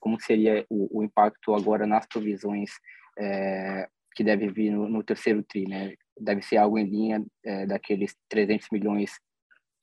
[0.00, 2.70] como seria o, o, impacto agora nas provisões
[3.18, 5.94] é, que deve vir no, no, terceiro tri, né?
[6.18, 9.18] Deve ser algo em linha é, daqueles 300 milhões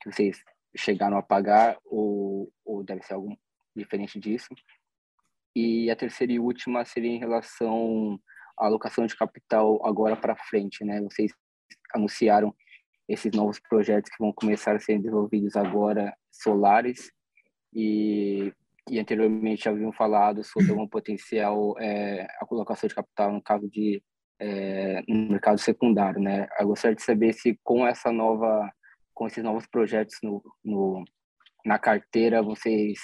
[0.00, 0.42] que vocês
[0.76, 3.36] chegaram a pagar ou, ou deve ser algo
[3.76, 4.48] diferente disso?
[5.54, 8.18] E a terceira e última seria em relação
[8.58, 11.00] à alocação de capital agora para frente, né?
[11.02, 11.32] Vocês
[11.94, 12.54] anunciaram
[13.08, 17.10] esses novos projetos que vão começar a ser desenvolvidos agora, solares,
[17.74, 18.52] e,
[18.88, 24.02] e anteriormente haviam falado sobre um potencial é, a colocação de capital no caso de
[24.40, 26.48] é, no mercado secundário, né?
[26.58, 28.70] Eu gostaria de saber se com essa nova,
[29.14, 31.04] com esses novos projetos no, no
[31.64, 32.98] na carteira, vocês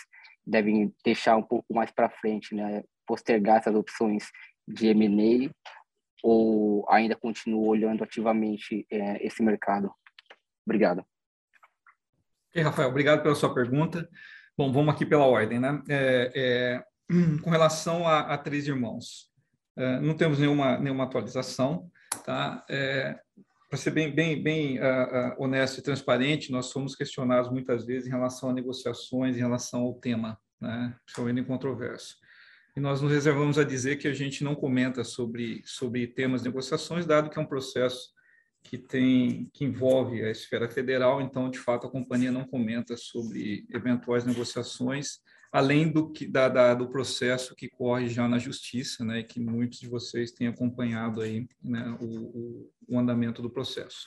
[0.45, 2.83] devem deixar um pouco mais para frente, né?
[3.07, 4.31] Postergar essas opções
[4.67, 5.51] de M&A
[6.23, 9.93] ou ainda continua olhando ativamente é, esse mercado?
[10.67, 11.05] Obrigado.
[12.51, 14.09] Ok, Rafael, obrigado pela sua pergunta.
[14.57, 15.83] Bom, vamos aqui pela ordem, né?
[15.89, 16.85] É, é,
[17.43, 19.28] com relação a, a Três Irmãos,
[19.79, 21.91] é, não temos nenhuma, nenhuma atualização,
[22.25, 22.65] tá?
[22.69, 23.19] É,
[23.69, 28.07] Para ser bem, bem, bem uh, uh, honesto e transparente, nós somos questionados muitas vezes
[28.07, 30.95] em relação a negociações, em relação ao tema, né?
[31.05, 32.17] Principalmente em controverso
[32.79, 36.49] e nós nos reservamos a dizer que a gente não comenta sobre, sobre temas de
[36.49, 38.13] negociações, dado que é um processo
[38.63, 43.67] que tem que envolve a esfera federal, então de fato a companhia não comenta sobre
[43.71, 45.19] eventuais negociações,
[45.53, 49.81] além do que da, da, do processo que corre já na justiça, né, que muitos
[49.81, 54.07] de vocês têm acompanhado aí né, o, o, andamento do processo.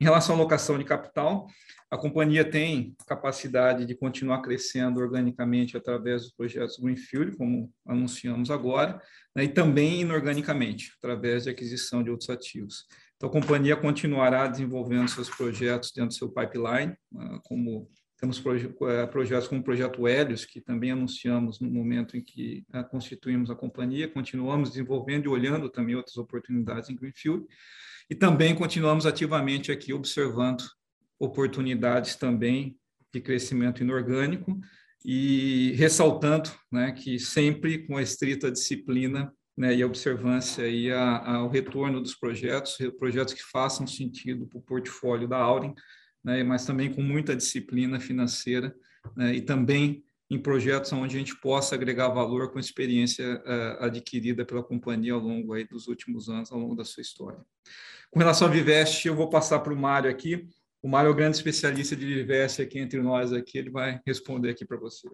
[0.00, 1.46] Em relação à alocação de capital,
[1.90, 9.00] a companhia tem capacidade de continuar crescendo organicamente através dos projetos Greenfield, como anunciamos agora,
[9.36, 12.86] né, e também inorganicamente, através de aquisição de outros ativos.
[13.16, 17.86] Então, a companhia continuará desenvolvendo seus projetos dentro do seu pipeline, ah, como
[18.20, 22.84] temos eh, projetos como o projeto Helios, que também anunciamos no momento em que ah,
[22.84, 27.46] constituímos a companhia, continuamos desenvolvendo e olhando também outras oportunidades em Greenfield,
[28.10, 30.62] e também continuamos ativamente aqui observando
[31.18, 32.76] oportunidades também
[33.12, 34.60] de crescimento inorgânico
[35.02, 41.48] e ressaltando né, que sempre com a estrita disciplina né, e a observância e ao
[41.48, 45.74] retorno dos projetos, projetos que façam sentido para o portfólio da Aurin,
[46.24, 48.74] né, mas também com muita disciplina financeira
[49.16, 53.84] né, e também em projetos onde a gente possa agregar valor com a experiência uh,
[53.84, 57.40] adquirida pela companhia ao longo aí dos últimos anos, ao longo da sua história.
[58.10, 60.48] Com relação a Viveste, eu vou passar para o Mário aqui.
[60.80, 64.50] O Mário é o grande especialista de Viveste aqui entre nós aqui, ele vai responder
[64.50, 65.08] aqui para você.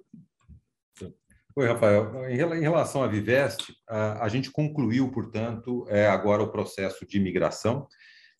[1.58, 2.28] Oi, Rafael.
[2.28, 7.88] Em relação à Viveste, a, gente concluiu, portanto, é, agora o processo de migração.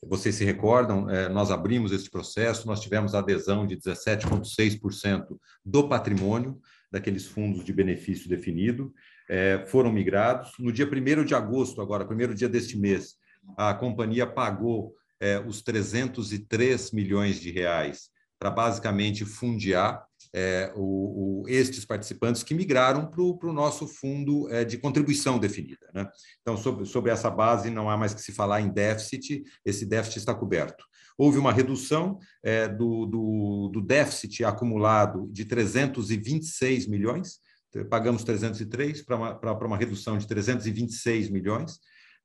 [0.05, 6.61] Vocês se recordam, é, nós abrimos esse processo, nós tivemos adesão de 17,6% do patrimônio
[6.91, 8.93] daqueles fundos de benefício definido,
[9.29, 10.53] é, foram migrados.
[10.59, 13.17] No dia 1 de agosto, agora, primeiro dia deste mês,
[13.57, 20.05] a companhia pagou é, os 303 milhões de reais para basicamente fundiar
[20.39, 25.89] é, o, o, estes participantes que migraram para o nosso fundo é, de contribuição definida.
[25.95, 26.07] Né?
[26.43, 30.19] Então, sobre, sobre essa base, não há mais que se falar em déficit, esse déficit
[30.19, 30.85] está coberto.
[31.17, 37.41] Houve uma redução é, do, do, do, déficit acumulado de 326 milhões,
[37.89, 41.79] pagamos 303 para uma, para uma redução de 326 milhões,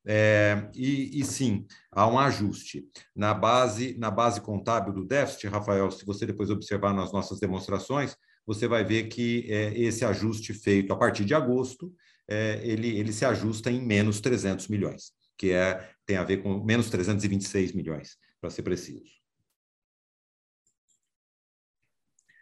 [0.06, 2.84] é, e, e, sim, há um ajuste.
[3.16, 8.16] Na base, na base contábil do déficit, Rafael, se você depois observar nas nossas demonstrações,
[8.46, 11.94] você vai ver que é, esse ajuste feito a partir de agosto,
[12.28, 16.64] é, ele, ele se ajusta em menos 300 milhões, que é, tem a ver com
[16.64, 19.22] menos 326 milhões, para ser preciso.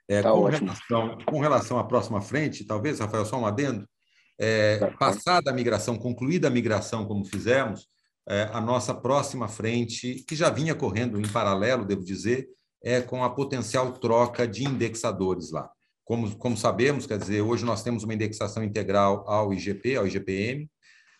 [0.08, 3.88] É, tá com, relação, com relação à próxima frente, talvez, Rafael, só um adendo,
[4.40, 7.88] é, passada a migração, concluída a migração, como fizemos,
[8.28, 12.48] é, a nossa próxima frente, que já vinha correndo em paralelo, devo dizer,
[12.82, 15.70] é com a potencial troca de indexadores lá.
[16.06, 20.70] Como, como sabemos, quer dizer, hoje nós temos uma indexação integral ao IGP, ao IGPM,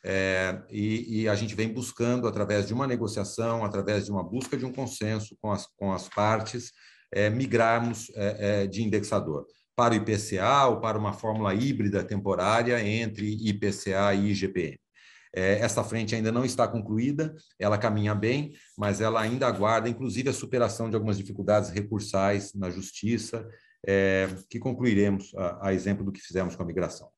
[0.04, 4.56] é, e, e, a gente vem buscando, através de uma negociação, através de uma busca
[4.56, 6.72] de um consenso com as, com as partes,
[7.12, 9.46] é, migrarmos é, é de indexador
[9.80, 14.78] para o IPCA ou para uma fórmula híbrida temporária entre IPCA e IGPM.
[15.34, 20.28] É, essa frente ainda não está concluída, ela caminha bem, mas ela ainda aguarda, inclusive,
[20.28, 23.50] a superação de algumas dificuldades recursais na justiça,
[23.88, 27.10] é, que concluiremos a, a exemplo do que fizemos com a migração.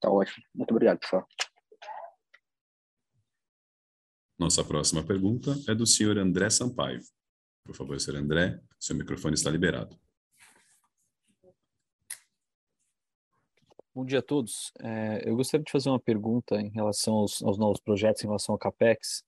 [0.00, 0.42] Tá ótimo.
[0.54, 1.28] Muito obrigado, pessoal.
[4.38, 7.02] Nossa próxima pergunta é do senhor André Sampaio.
[7.66, 9.98] Por favor, senhor André, seu microfone está liberado.
[13.92, 14.72] Bom dia a todos.
[14.78, 18.52] É, eu gostaria de fazer uma pergunta em relação aos, aos novos projetos, em relação
[18.52, 19.24] ao CAPEX.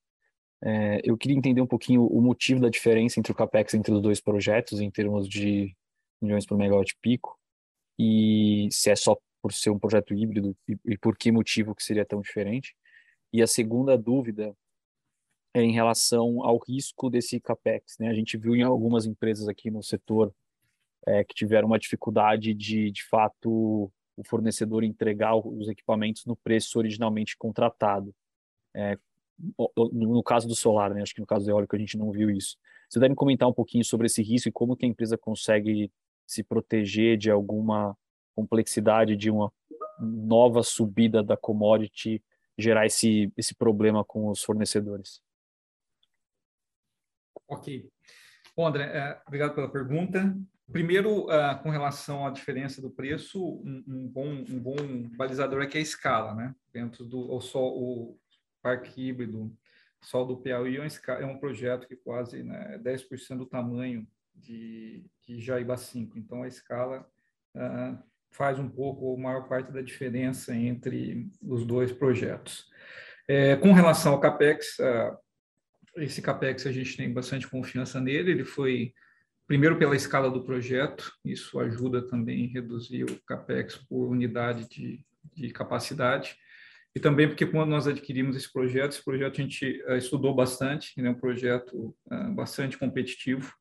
[0.62, 4.00] É, eu queria entender um pouquinho o motivo da diferença entre o CAPEX entre os
[4.00, 5.74] dois projetos, em termos de
[6.20, 7.36] milhões por megawatt pico,
[7.98, 11.82] e se é só por ser um projeto híbrido e, e por que motivo que
[11.82, 12.76] seria tão diferente.
[13.32, 14.54] E a segunda dúvida
[15.54, 17.96] é em relação ao risco desse capex.
[17.98, 18.08] Né?
[18.08, 20.34] A gente viu em algumas empresas aqui no setor
[21.06, 26.78] é, que tiveram uma dificuldade de, de fato, o fornecedor entregar os equipamentos no preço
[26.78, 28.14] originalmente contratado.
[28.74, 28.98] É,
[29.76, 31.00] no caso do solar, né?
[31.00, 32.56] acho que no caso do eólico a gente não viu isso.
[32.88, 35.92] Você deve comentar um pouquinho sobre esse risco e como que a empresa consegue
[36.26, 37.96] se proteger de alguma
[38.34, 39.52] complexidade de uma
[40.00, 42.22] nova subida da commodity
[42.56, 45.20] gerar esse, esse problema com os fornecedores.
[47.46, 47.88] Ok.
[48.56, 50.36] Bom, André, é, obrigado pela pergunta.
[50.70, 54.76] Primeiro, uh, com relação à diferença do preço, um, bom, um bom
[55.16, 56.54] balizador é que é a escala, né?
[56.72, 58.18] Dentro do o, sol, o
[58.60, 59.56] parque híbrido
[60.00, 65.04] Sol do Piauí é um, é um projeto que quase né, 10% do tamanho de,
[65.26, 66.18] de Jaíba 5.
[66.18, 67.08] Então, a escala
[67.54, 67.98] uh,
[68.30, 72.66] faz um pouco, a maior parte da diferença entre os dois projetos.
[73.26, 75.18] É, com relação ao CAPEX, uh,
[76.02, 78.92] esse CAPEX a gente tem bastante confiança nele, ele foi,
[79.46, 85.04] primeiro pela escala do projeto, isso ajuda também a reduzir o CAPEX por unidade de,
[85.34, 86.36] de capacidade,
[86.94, 90.92] e também porque quando nós adquirimos esse projeto, esse projeto a gente uh, estudou bastante,
[90.98, 93.52] é né, um projeto uh, bastante competitivo,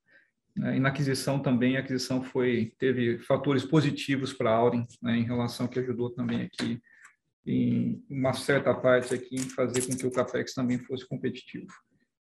[0.57, 5.17] uh, e na aquisição também, a aquisição foi, teve fatores positivos para a Aurin, né,
[5.17, 6.81] em relação que ajudou também aqui,
[7.45, 11.71] em uma certa parte aqui, em fazer com que o CAPEX também fosse competitivo.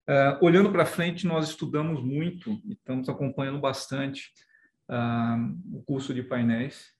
[0.09, 4.33] Uh, olhando para frente, nós estudamos muito e estamos acompanhando bastante
[4.89, 6.93] uh, o curso de painéis,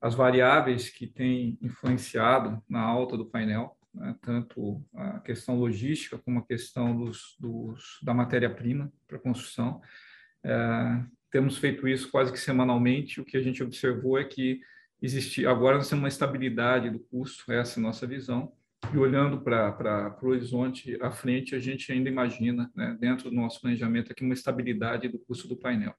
[0.00, 6.38] as variáveis que têm influenciado na alta do painel, né, tanto a questão logística como
[6.38, 9.80] a questão dos, dos da matéria-prima para construção.
[10.44, 13.20] Uh, temos feito isso quase que semanalmente.
[13.20, 14.60] O que a gente observou é que
[15.02, 18.52] existe agora nós temos uma estabilidade do custo, essa é a nossa visão,
[18.92, 23.60] e olhando para o horizonte à frente, a gente ainda imagina, né, dentro do nosso
[23.60, 25.94] planejamento, aqui uma estabilidade do custo do painel.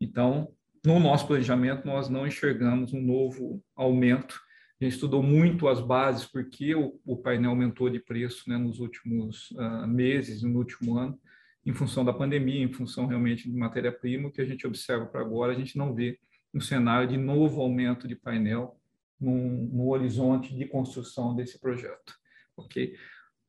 [0.00, 0.52] Então,
[0.84, 4.40] no nosso planejamento, nós não enxergamos um novo aumento.
[4.80, 8.80] A gente estudou muito as bases, porque o, o painel aumentou de preço né, nos
[8.80, 11.18] últimos uh, meses, no último ano,
[11.66, 14.30] em função da pandemia, em função realmente de matéria-prima.
[14.30, 16.18] Que a gente observa para agora, a gente não vê
[16.54, 18.79] um cenário de novo aumento de painel
[19.20, 22.14] no, horizonte de construção desse projeto.
[22.56, 22.94] Ok?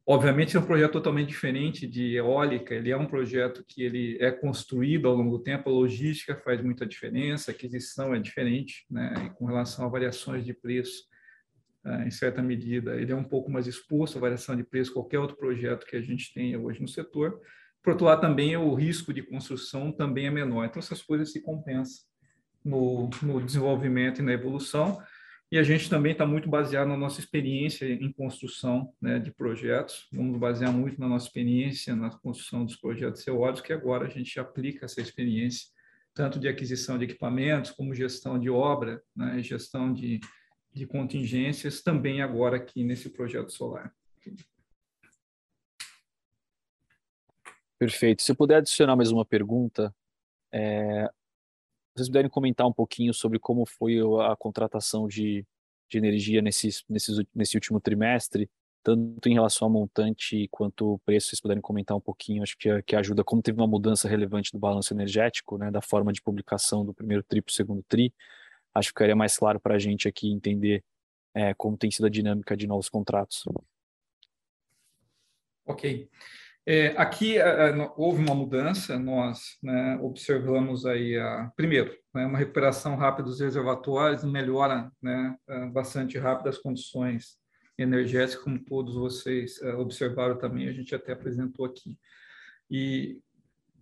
[0.06, 4.32] Obviamente é um projeto totalmente diferente de eólica, ele é um projeto que ele é
[4.32, 9.14] construído ao longo do tempo, a logística faz muita diferença, a aquisição é diferente, né?
[9.26, 11.04] E com relação a variações de preço,
[11.86, 15.20] eh, em certa medida, ele é um pouco mais exposto à variação de preço qualquer
[15.20, 17.40] outro projeto que a gente tenha hoje no setor.
[17.84, 20.66] Por outro lado, também o risco de construção também é menor.
[20.66, 22.04] Então, essas coisas se compensam
[22.64, 25.00] no, no desenvolvimento e na evolução.
[25.52, 30.08] E a gente também está muito baseado na nossa experiência em construção né, de projetos.
[30.14, 34.40] Vamos basear muito na nossa experiência na construção dos projetos eólicos, que agora a gente
[34.40, 35.68] aplica essa experiência,
[36.14, 40.22] tanto de aquisição de equipamentos, como gestão de obra, né, gestão de,
[40.74, 43.94] de contingências, também agora aqui nesse projeto solar.
[47.78, 48.22] Perfeito.
[48.22, 49.94] Se eu puder adicionar mais uma pergunta,
[50.50, 51.10] é,
[51.96, 55.46] vocês puderem comentar um pouquinho sobre como foi a contratação de,
[55.90, 58.50] de energia nesse, nesse, nesse último trimestre,
[58.84, 62.82] tanto em relação ao montante quanto o preço, vocês puderem comentar um pouquinho, acho que,
[62.84, 66.84] que ajuda, como teve uma mudança relevante do balanço energético, né, da forma de publicação
[66.84, 68.14] do primeiro TRI para o segundo TRI,
[68.74, 70.84] acho que ficaria mais claro para a gente aqui entender
[71.34, 73.44] é, como tem sido a dinâmica de novos contratos.
[75.66, 76.10] Ok.
[76.66, 82.96] É, aqui é, houve uma mudança, nós né, observamos aí, a, primeiro, né, uma recuperação
[82.96, 87.40] rápida dos reservatórios, melhora né, é, bastante rápida as condições
[87.78, 91.98] energéticas, como todos vocês é, observaram também, a gente até apresentou aqui.
[92.70, 93.20] E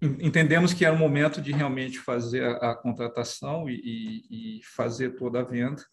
[0.02, 5.16] entendemos que era o momento de realmente fazer a, a contratação e, e, e, fazer
[5.16, 5.84] toda a venda.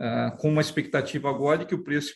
[0.00, 2.14] Uh, com uma expectativa agora de que o preço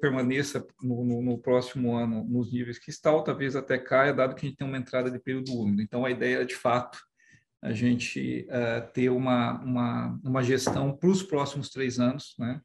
[0.00, 4.34] permaneça no, no, no, próximo ano nos níveis que está, ou talvez até caia, dado
[4.34, 5.82] que a gente tem uma entrada de período úmido.
[5.82, 6.98] Então, a ideia é, de fato,
[7.62, 12.60] a gente uh, ter uma, uma, uma gestão para os próximos três anos, né,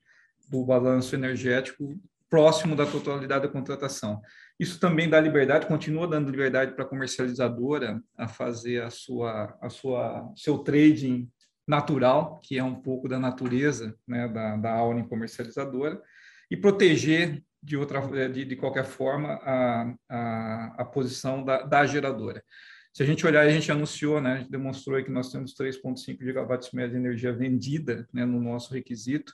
[0.50, 2.00] do balanço energético
[2.30, 4.22] próximo da totalidade da contratação.
[4.60, 9.70] Isso também dá liberdade, continua dando liberdade para a comercializadora a fazer a sua, a
[9.70, 11.28] sua, seu trading
[11.70, 16.02] natural, que é um pouco da natureza né, da, da Auni comercializadora,
[16.50, 22.44] e proteger de outra de, de qualquer forma a, a, a posição da, da, geradora.
[22.92, 26.18] Se a gente olhar, a gente anunciou, né, a gente demonstrou que nós temos 3,5
[26.20, 29.32] gigawatts média de energia vendida né, no nosso requisito,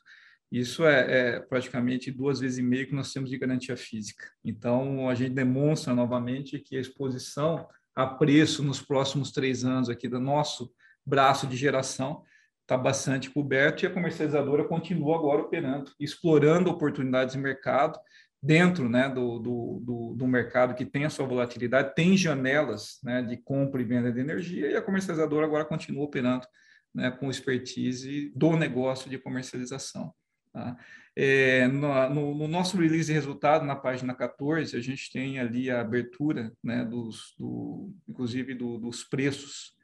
[0.51, 4.25] isso é, é, praticamente duas vezes e meio que nós temos de garantia física.
[4.43, 7.65] Então, a gente demonstra novamente que a exposição
[7.95, 10.69] a preço nos próximos três anos aqui do nosso
[11.06, 12.24] braço de geração
[12.62, 17.99] está bastante coberto e a comercializadora continua agora operando, explorando oportunidades de mercado
[18.41, 23.22] dentro né, do, do, do, do, mercado que tem a sua volatilidade, tem janelas né,
[23.22, 26.45] de compra e venda de energia e a comercializadora agora continua operando
[26.93, 30.14] né, com expertise do negócio de comercialização.
[30.51, 30.78] Tá?
[31.16, 35.82] É, no, no, nosso release de resultado, na página 14, a gente tem ali a
[35.82, 39.74] abertura, né, dos, do, inclusive do, dos preços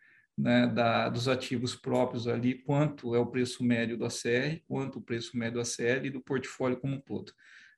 [0.41, 5.01] né, da, dos ativos próprios ali, quanto é o preço médio do ACR, quanto o
[5.01, 7.31] preço médio do ACL e do portfólio como um todo.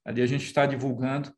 [0.05, 1.33] Ali a gente está divulgando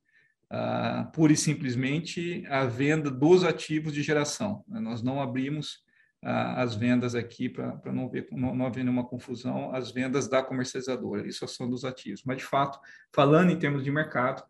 [0.51, 4.63] ah, pura e simplesmente a venda dos ativos de geração.
[4.67, 4.79] Né?
[4.79, 5.83] Nós não abrimos
[6.23, 11.27] ah, as vendas aqui para não, não, não haver nenhuma confusão, as vendas da comercializadora,
[11.27, 12.21] isso são dos ativos.
[12.23, 12.79] Mas, de fato,
[13.11, 14.43] falando em termos de mercado,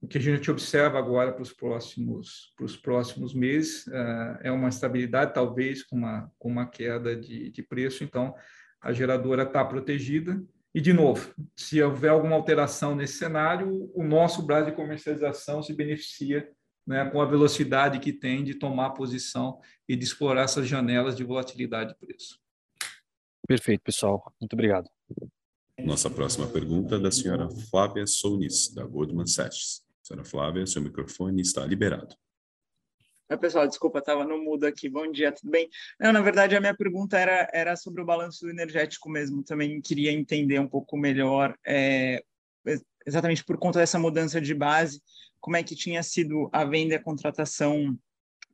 [0.00, 4.52] o que a gente observa agora para os próximos, para os próximos meses uh, é
[4.52, 8.04] uma estabilidade, talvez com uma, com uma queda de, de preço.
[8.04, 8.34] Então,
[8.80, 10.42] a geradora está protegida.
[10.74, 15.72] E, de novo, se houver alguma alteração nesse cenário, o nosso braço de comercialização se
[15.72, 16.46] beneficia
[16.86, 21.24] né, com a velocidade que tem de tomar posição e de explorar essas janelas de
[21.24, 22.38] volatilidade de preço.
[23.48, 24.32] Perfeito, pessoal.
[24.40, 24.88] Muito obrigado.
[25.78, 29.85] Nossa próxima pergunta é da senhora Flávia Sounis, da Goldman Sachs.
[30.06, 32.14] Senhora Flávia, seu microfone está liberado.
[33.28, 34.88] Oi, pessoal, desculpa, estava no mudo aqui.
[34.88, 35.68] Bom dia, tudo bem?
[35.98, 39.42] Não, na verdade, a minha pergunta era, era sobre o balanço energético mesmo.
[39.42, 42.22] Também queria entender um pouco melhor, é,
[43.04, 45.02] exatamente por conta dessa mudança de base,
[45.40, 47.98] como é que tinha sido a venda e a contratação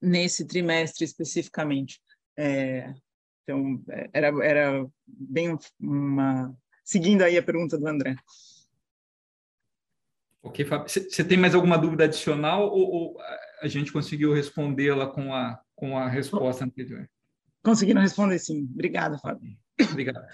[0.00, 2.00] nesse trimestre especificamente.
[2.34, 2.94] É,
[3.42, 3.78] então,
[4.14, 6.56] era, era bem uma...
[6.82, 8.16] Seguindo aí a pergunta do André.
[10.42, 10.88] Ok, Fábio.
[10.88, 13.20] Você tem mais alguma dúvida adicional ou, ou
[13.60, 17.08] a gente conseguiu respondê-la com a, com a resposta anterior?
[17.62, 18.68] Conseguiram responder sim.
[18.72, 19.56] Obrigado, Fábio.
[19.90, 20.26] Obrigado.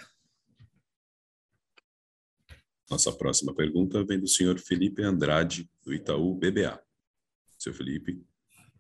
[2.91, 6.83] Nossa próxima pergunta vem do senhor Felipe Andrade, do Itaú BBA.
[7.59, 8.25] Seu Felipe,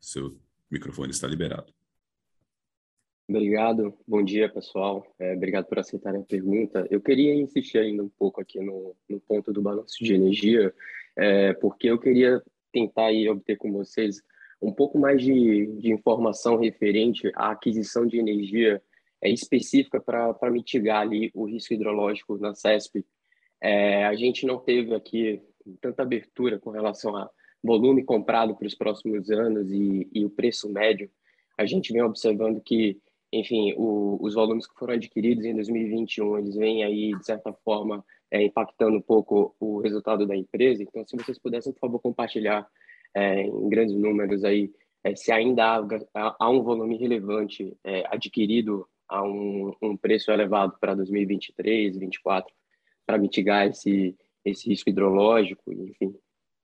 [0.01, 1.75] seu microfone está liberado.
[3.29, 6.87] Obrigado, bom dia pessoal, é, obrigado por aceitarem a pergunta.
[6.91, 10.75] Eu queria insistir ainda um pouco aqui no, no ponto do balanço de energia,
[11.19, 12.41] é, porque eu queria
[12.73, 14.23] tentar aí obter com vocês
[14.63, 18.83] um pouco mais de, de informação referente à aquisição de energia
[19.21, 23.05] é, específica para mitigar ali o risco hidrológico na CESP.
[23.61, 25.43] É, a gente não teve aqui
[25.81, 27.29] tanta abertura com relação a
[27.63, 31.11] volume comprado para os próximos anos e, e, o preço médio.
[31.57, 33.01] A gente vem observando que,
[33.33, 38.05] enfim, o, os volumes que foram adquiridos em 2021, eles vêm aí, de certa forma,
[38.31, 40.83] é, impactando um pouco o resultado da empresa.
[40.83, 42.67] Então, se vocês pudessem, por favor, compartilhar
[43.15, 44.73] é, em grandes números aí,
[45.05, 45.77] é, se ainda
[46.15, 52.55] há, há, um volume relevante é, adquirido a um, um, preço elevado para 2023, 2024,
[53.07, 56.15] para mitigar esse, esse risco hidrológico, enfim,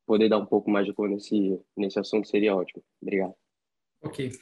[0.06, 2.82] poder dar um pouco mais de cor nesse, nesse assunto seria ótimo.
[3.00, 3.34] Obrigado.
[4.02, 4.32] Ok.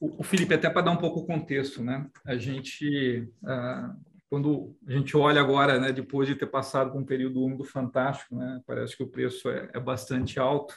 [0.00, 2.08] O, Felipe, até para dar um pouco o contexto, né?
[2.24, 4.00] A gente, uh,
[4.30, 8.36] quando a gente olha agora, né, depois de ter passado por um período úmido fantástico,
[8.36, 10.72] né, parece que o preço é, é bastante alto,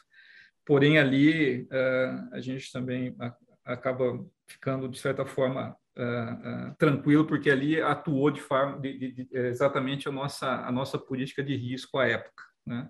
[0.65, 3.15] porém ali uh, a gente também
[3.63, 9.11] acaba ficando, de certa forma, uh, uh, tranquilo, porque ali atuou de forma, de, de,
[9.11, 12.43] de, exatamente a nossa, a nossa política de risco à época.
[12.65, 12.89] Né?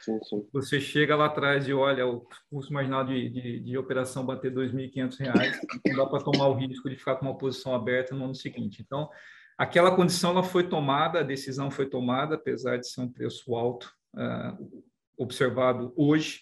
[0.00, 0.48] Sim, sim.
[0.52, 4.64] Você chega lá atrás e olha o custo marginal de, de, de operação bater R$
[4.68, 8.34] 2.500, não dá para tomar o risco de ficar com uma posição aberta no ano
[8.34, 8.80] seguinte.
[8.80, 9.10] Então,
[9.56, 13.92] Aquela condição ela foi tomada, a decisão foi tomada, apesar de ser um preço alto
[14.14, 14.82] uh,
[15.16, 16.40] observado hoje,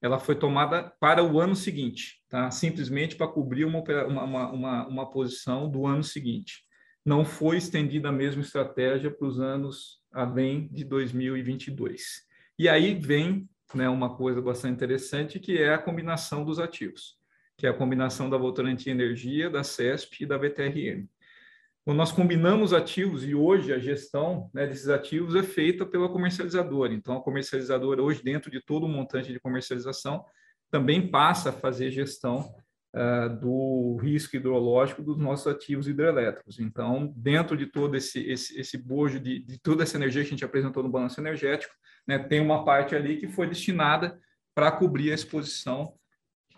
[0.00, 2.50] ela foi tomada para o ano seguinte, tá?
[2.50, 6.62] simplesmente para cobrir uma, uma, uma, uma posição do ano seguinte.
[7.04, 12.22] não foi estendida a mesma estratégia para os anos além de 2022.
[12.58, 17.16] E aí vem né, uma coisa bastante interessante, que é a combinação dos ativos,
[17.56, 21.08] que é a combinação da Votorantim Energia, da CESP e da VTRM.
[21.84, 26.94] Quando nós combinamos ativos, e hoje a gestão né, desses ativos é feita pela comercializadora.
[26.94, 30.24] Então, a comercializadora, hoje, dentro de todo o montante de comercialização,
[30.70, 32.54] também passa a fazer gestão
[32.96, 36.58] uh, do risco hidrológico dos nossos ativos hidrelétricos.
[36.58, 40.30] Então, dentro de todo esse, esse, esse bojo de, de toda essa energia que a
[40.30, 41.74] gente apresentou no balanço energético,
[42.08, 44.18] né, tem uma parte ali que foi destinada
[44.54, 45.92] para cobrir a exposição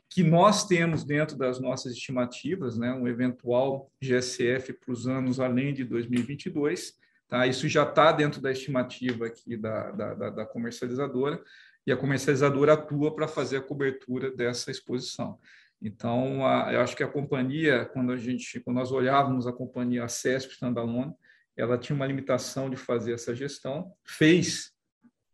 [0.08, 5.74] que nós temos dentro das nossas estimativas, né, um eventual GSF para os anos além
[5.74, 6.94] de 2022.
[7.28, 7.46] Tá?
[7.46, 11.42] Isso já está dentro da estimativa aqui da, da, da, comercializadora,
[11.86, 15.38] e a comercializadora atua para fazer a cobertura dessa exposição.
[15.80, 20.04] Então, a, eu acho que a companhia, quando a gente, quando nós olhávamos a companhia
[20.04, 21.14] a CESP Standalone,
[21.56, 24.72] ela tinha uma limitação de fazer essa gestão, fez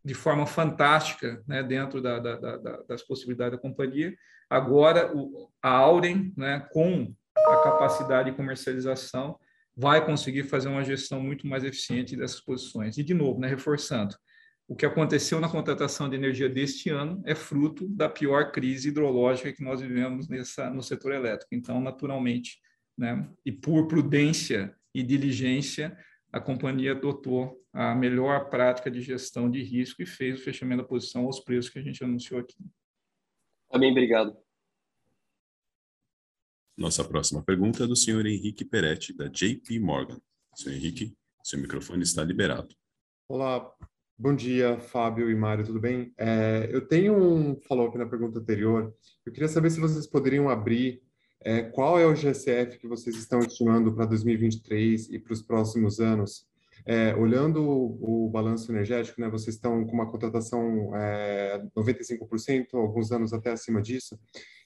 [0.04, 4.14] de forma fantástica, né, dentro da, da, da, das possibilidades da companhia.
[4.52, 9.38] Agora, o, a Auren, né, com a capacidade de comercialização,
[9.74, 12.98] vai conseguir fazer uma gestão muito mais eficiente dessas posições.
[12.98, 14.14] E, de novo, né, reforçando,
[14.68, 19.54] o que aconteceu na contratação de energia deste ano é fruto da pior crise hidrológica
[19.54, 21.54] que nós vivemos nessa, no setor elétrico.
[21.54, 22.58] Então, naturalmente,
[22.96, 25.96] né, e por prudência e diligência,
[26.30, 30.88] a companhia adotou a melhor prática de gestão de risco e fez o fechamento da
[30.88, 32.62] posição aos preços que a gente anunciou aqui.
[33.72, 34.36] Também, obrigado.
[36.76, 40.20] Nossa próxima pergunta é do senhor Henrique Peretti, da JP Morgan.
[40.54, 42.68] Senhor Henrique, seu microfone está liberado.
[43.26, 43.72] Olá,
[44.18, 46.12] bom dia, Fábio e Mário, tudo bem?
[46.18, 48.94] É, eu tenho um follow-up na pergunta anterior.
[49.24, 51.02] Eu queria saber se vocês poderiam abrir
[51.40, 55.98] é, qual é o GSF que vocês estão estimando para 2023 e para os próximos
[55.98, 56.46] anos?
[56.84, 63.12] É, olhando o, o, balanço energético, né, vocês estão com uma contratação é, 95%, alguns
[63.12, 64.18] anos até acima disso.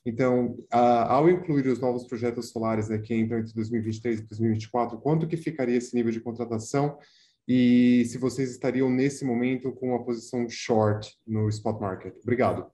[0.05, 4.99] Então, a, ao incluir os novos projetos solares né, que entram entre 2023 e 2024,
[4.99, 6.99] quanto que ficaria esse nível de contratação?
[7.47, 12.15] E se vocês estariam nesse momento com uma posição short no spot market?
[12.23, 12.67] Obrigado.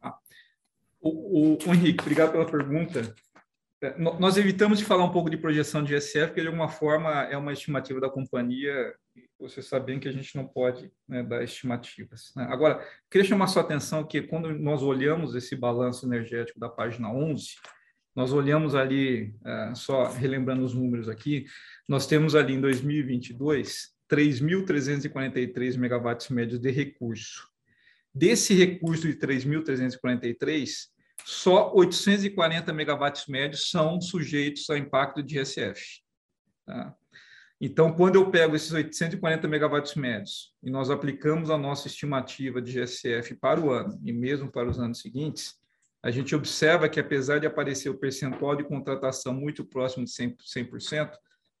[0.00, 0.16] Ah,
[1.00, 3.14] o, o, o Henrique, obrigado pela pergunta.
[3.82, 7.10] É, nós evitamos de falar um pouco de projeção de ISF, porque de alguma forma
[7.24, 8.94] é uma estimativa da companhia,
[9.38, 12.32] vocês sabem que a gente não pode né, dar estimativas.
[12.34, 12.46] Né?
[12.50, 17.56] Agora, queria chamar sua atenção que quando nós olhamos esse balanço energético da página 11,
[18.14, 21.44] nós olhamos ali, é, só relembrando os números aqui,
[21.86, 27.48] nós temos ali em 2022 3.343 megawatts médios de recurso.
[28.14, 30.88] Desse recurso de 3.343,
[31.24, 36.02] só 840 megawatts médios são sujeitos a impacto de ISF.
[36.64, 36.94] Tá?
[37.60, 42.72] Então, quando eu pego esses 840 megawatts médios e nós aplicamos a nossa estimativa de
[42.72, 45.54] GSF para o ano e mesmo para os anos seguintes,
[46.02, 51.10] a gente observa que, apesar de aparecer o percentual de contratação muito próximo de 100%,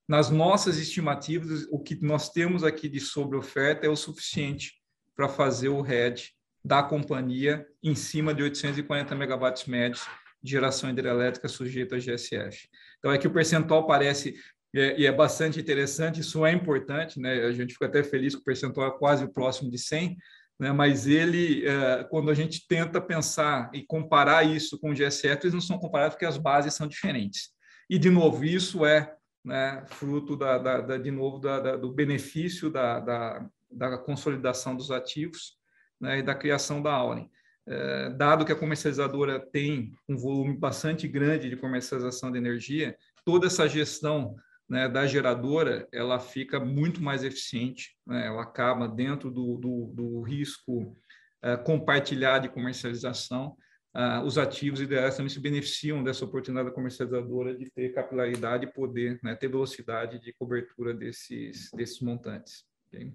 [0.06, 4.74] nas nossas estimativas, o que nós temos aqui de sobre-oferta é o suficiente
[5.16, 6.35] para fazer o RED
[6.66, 10.04] da companhia em cima de 840 megawatts médios
[10.42, 12.68] de geração hidrelétrica sujeita a GSF.
[12.98, 14.34] Então, é que o percentual parece,
[14.74, 17.44] é, e é bastante interessante, isso é importante, né?
[17.44, 20.16] a gente fica até feliz que o percentual é quase próximo de 100,
[20.58, 20.72] né?
[20.72, 25.54] mas ele, é, quando a gente tenta pensar e comparar isso com o GSF, eles
[25.54, 27.50] não são comparados porque as bases são diferentes.
[27.88, 29.14] E, de novo, isso é
[29.44, 31.38] né, fruto, da, da, da de novo,
[31.78, 35.64] do benefício da consolidação dos ativos,
[36.00, 37.30] né, e da criação da Auren.
[37.68, 43.48] É, dado que a comercializadora tem um volume bastante grande de comercialização de energia, toda
[43.48, 44.36] essa gestão
[44.68, 50.22] né, da geradora ela fica muito mais eficiente, né, ela acaba dentro do, do, do
[50.22, 50.96] risco
[51.42, 53.56] é, compartilhado de comercialização.
[53.94, 58.70] Uh, os ativos ideais também se beneficiam dessa oportunidade da comercializadora de ter capilaridade e
[58.70, 62.66] poder né, ter velocidade de cobertura desses, desses montantes.
[62.88, 63.14] Okay?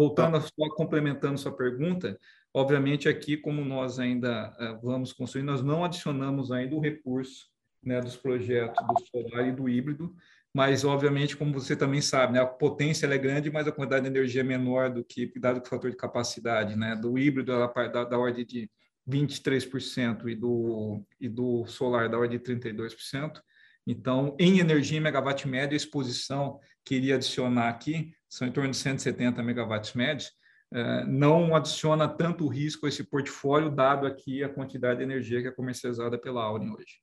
[0.00, 2.18] Voltando, só complementando sua pergunta,
[2.54, 7.50] obviamente aqui, como nós ainda uh, vamos construir, nós não adicionamos ainda o recurso
[7.84, 10.14] né, dos projetos do solar e do híbrido,
[10.54, 14.08] mas obviamente, como você também sabe, né, a potência é grande, mas a quantidade de
[14.08, 18.02] energia é menor do que, dado o fator de capacidade, né, do híbrido ela da,
[18.02, 18.70] da ordem de
[19.06, 23.38] 23% e do, e do solar da ordem de 32%.
[23.86, 28.70] Então, em energia em megawatt médio, a exposição que iria adicionar aqui são em torno
[28.70, 30.30] de 170 megawatts médios,
[30.72, 35.48] eh, não adiciona tanto risco a esse portfólio, dado aqui a quantidade de energia que
[35.48, 37.02] é comercializada pela Aurin hoje.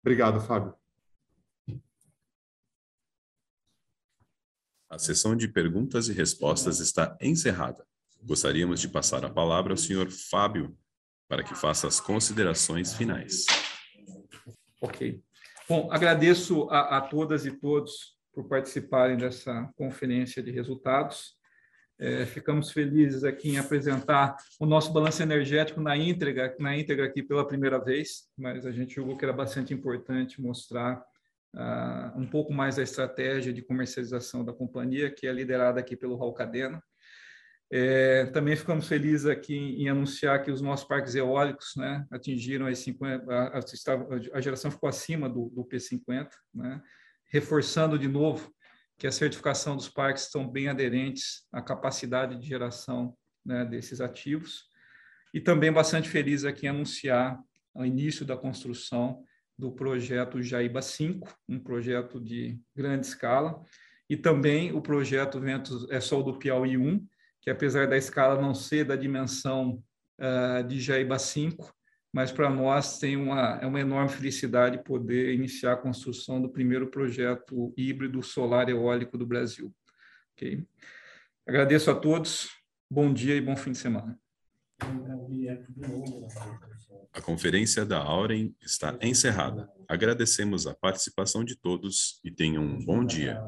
[0.00, 0.72] Obrigado, Fábio.
[4.88, 7.84] A sessão de perguntas e respostas está encerrada.
[8.22, 10.78] Gostaríamos de passar a palavra ao senhor Fábio
[11.28, 13.46] para que faça as considerações finais.
[14.80, 15.25] Ok.
[15.68, 21.34] Bom, agradeço a, a todas e todos por participarem dessa conferência de resultados.
[21.98, 27.22] É, ficamos felizes aqui em apresentar o nosso balanço energético na íntegra, na íntegra aqui
[27.22, 31.02] pela primeira vez, mas a gente julgou que era bastante importante mostrar
[31.54, 36.16] uh, um pouco mais da estratégia de comercialização da companhia, que é liderada aqui pelo
[36.16, 36.80] Raul Cadena.
[37.70, 42.78] É, também ficamos felizes aqui em, anunciar que os nossos parques eólicos né, atingiram as
[42.78, 43.60] 50, a, a,
[44.34, 46.80] a geração ficou acima do, do P50, né,
[47.28, 48.54] reforçando de novo
[48.96, 54.64] que a certificação dos parques estão bem aderentes à capacidade de geração né, desses ativos.
[55.34, 57.38] E também bastante feliz aqui em anunciar
[57.74, 59.22] o início da construção
[59.58, 63.62] do projeto Jaíba 5, um projeto de grande escala,
[64.08, 67.06] e também o projeto Ventos é Sol do Piauí 1,
[67.46, 69.80] que apesar da escala não ser da dimensão
[70.18, 71.72] uh, de Jaíba 5,
[72.12, 76.88] mas para nós tem uma, é uma enorme felicidade poder iniciar a construção do primeiro
[76.88, 79.72] projeto híbrido solar eólico do Brasil.
[80.32, 80.66] Okay?
[81.46, 82.50] Agradeço a todos,
[82.90, 84.18] bom dia e bom fim de semana.
[87.12, 89.70] A conferência da Auren está encerrada.
[89.88, 93.40] Agradecemos a participação de todos e tenham um bom dia.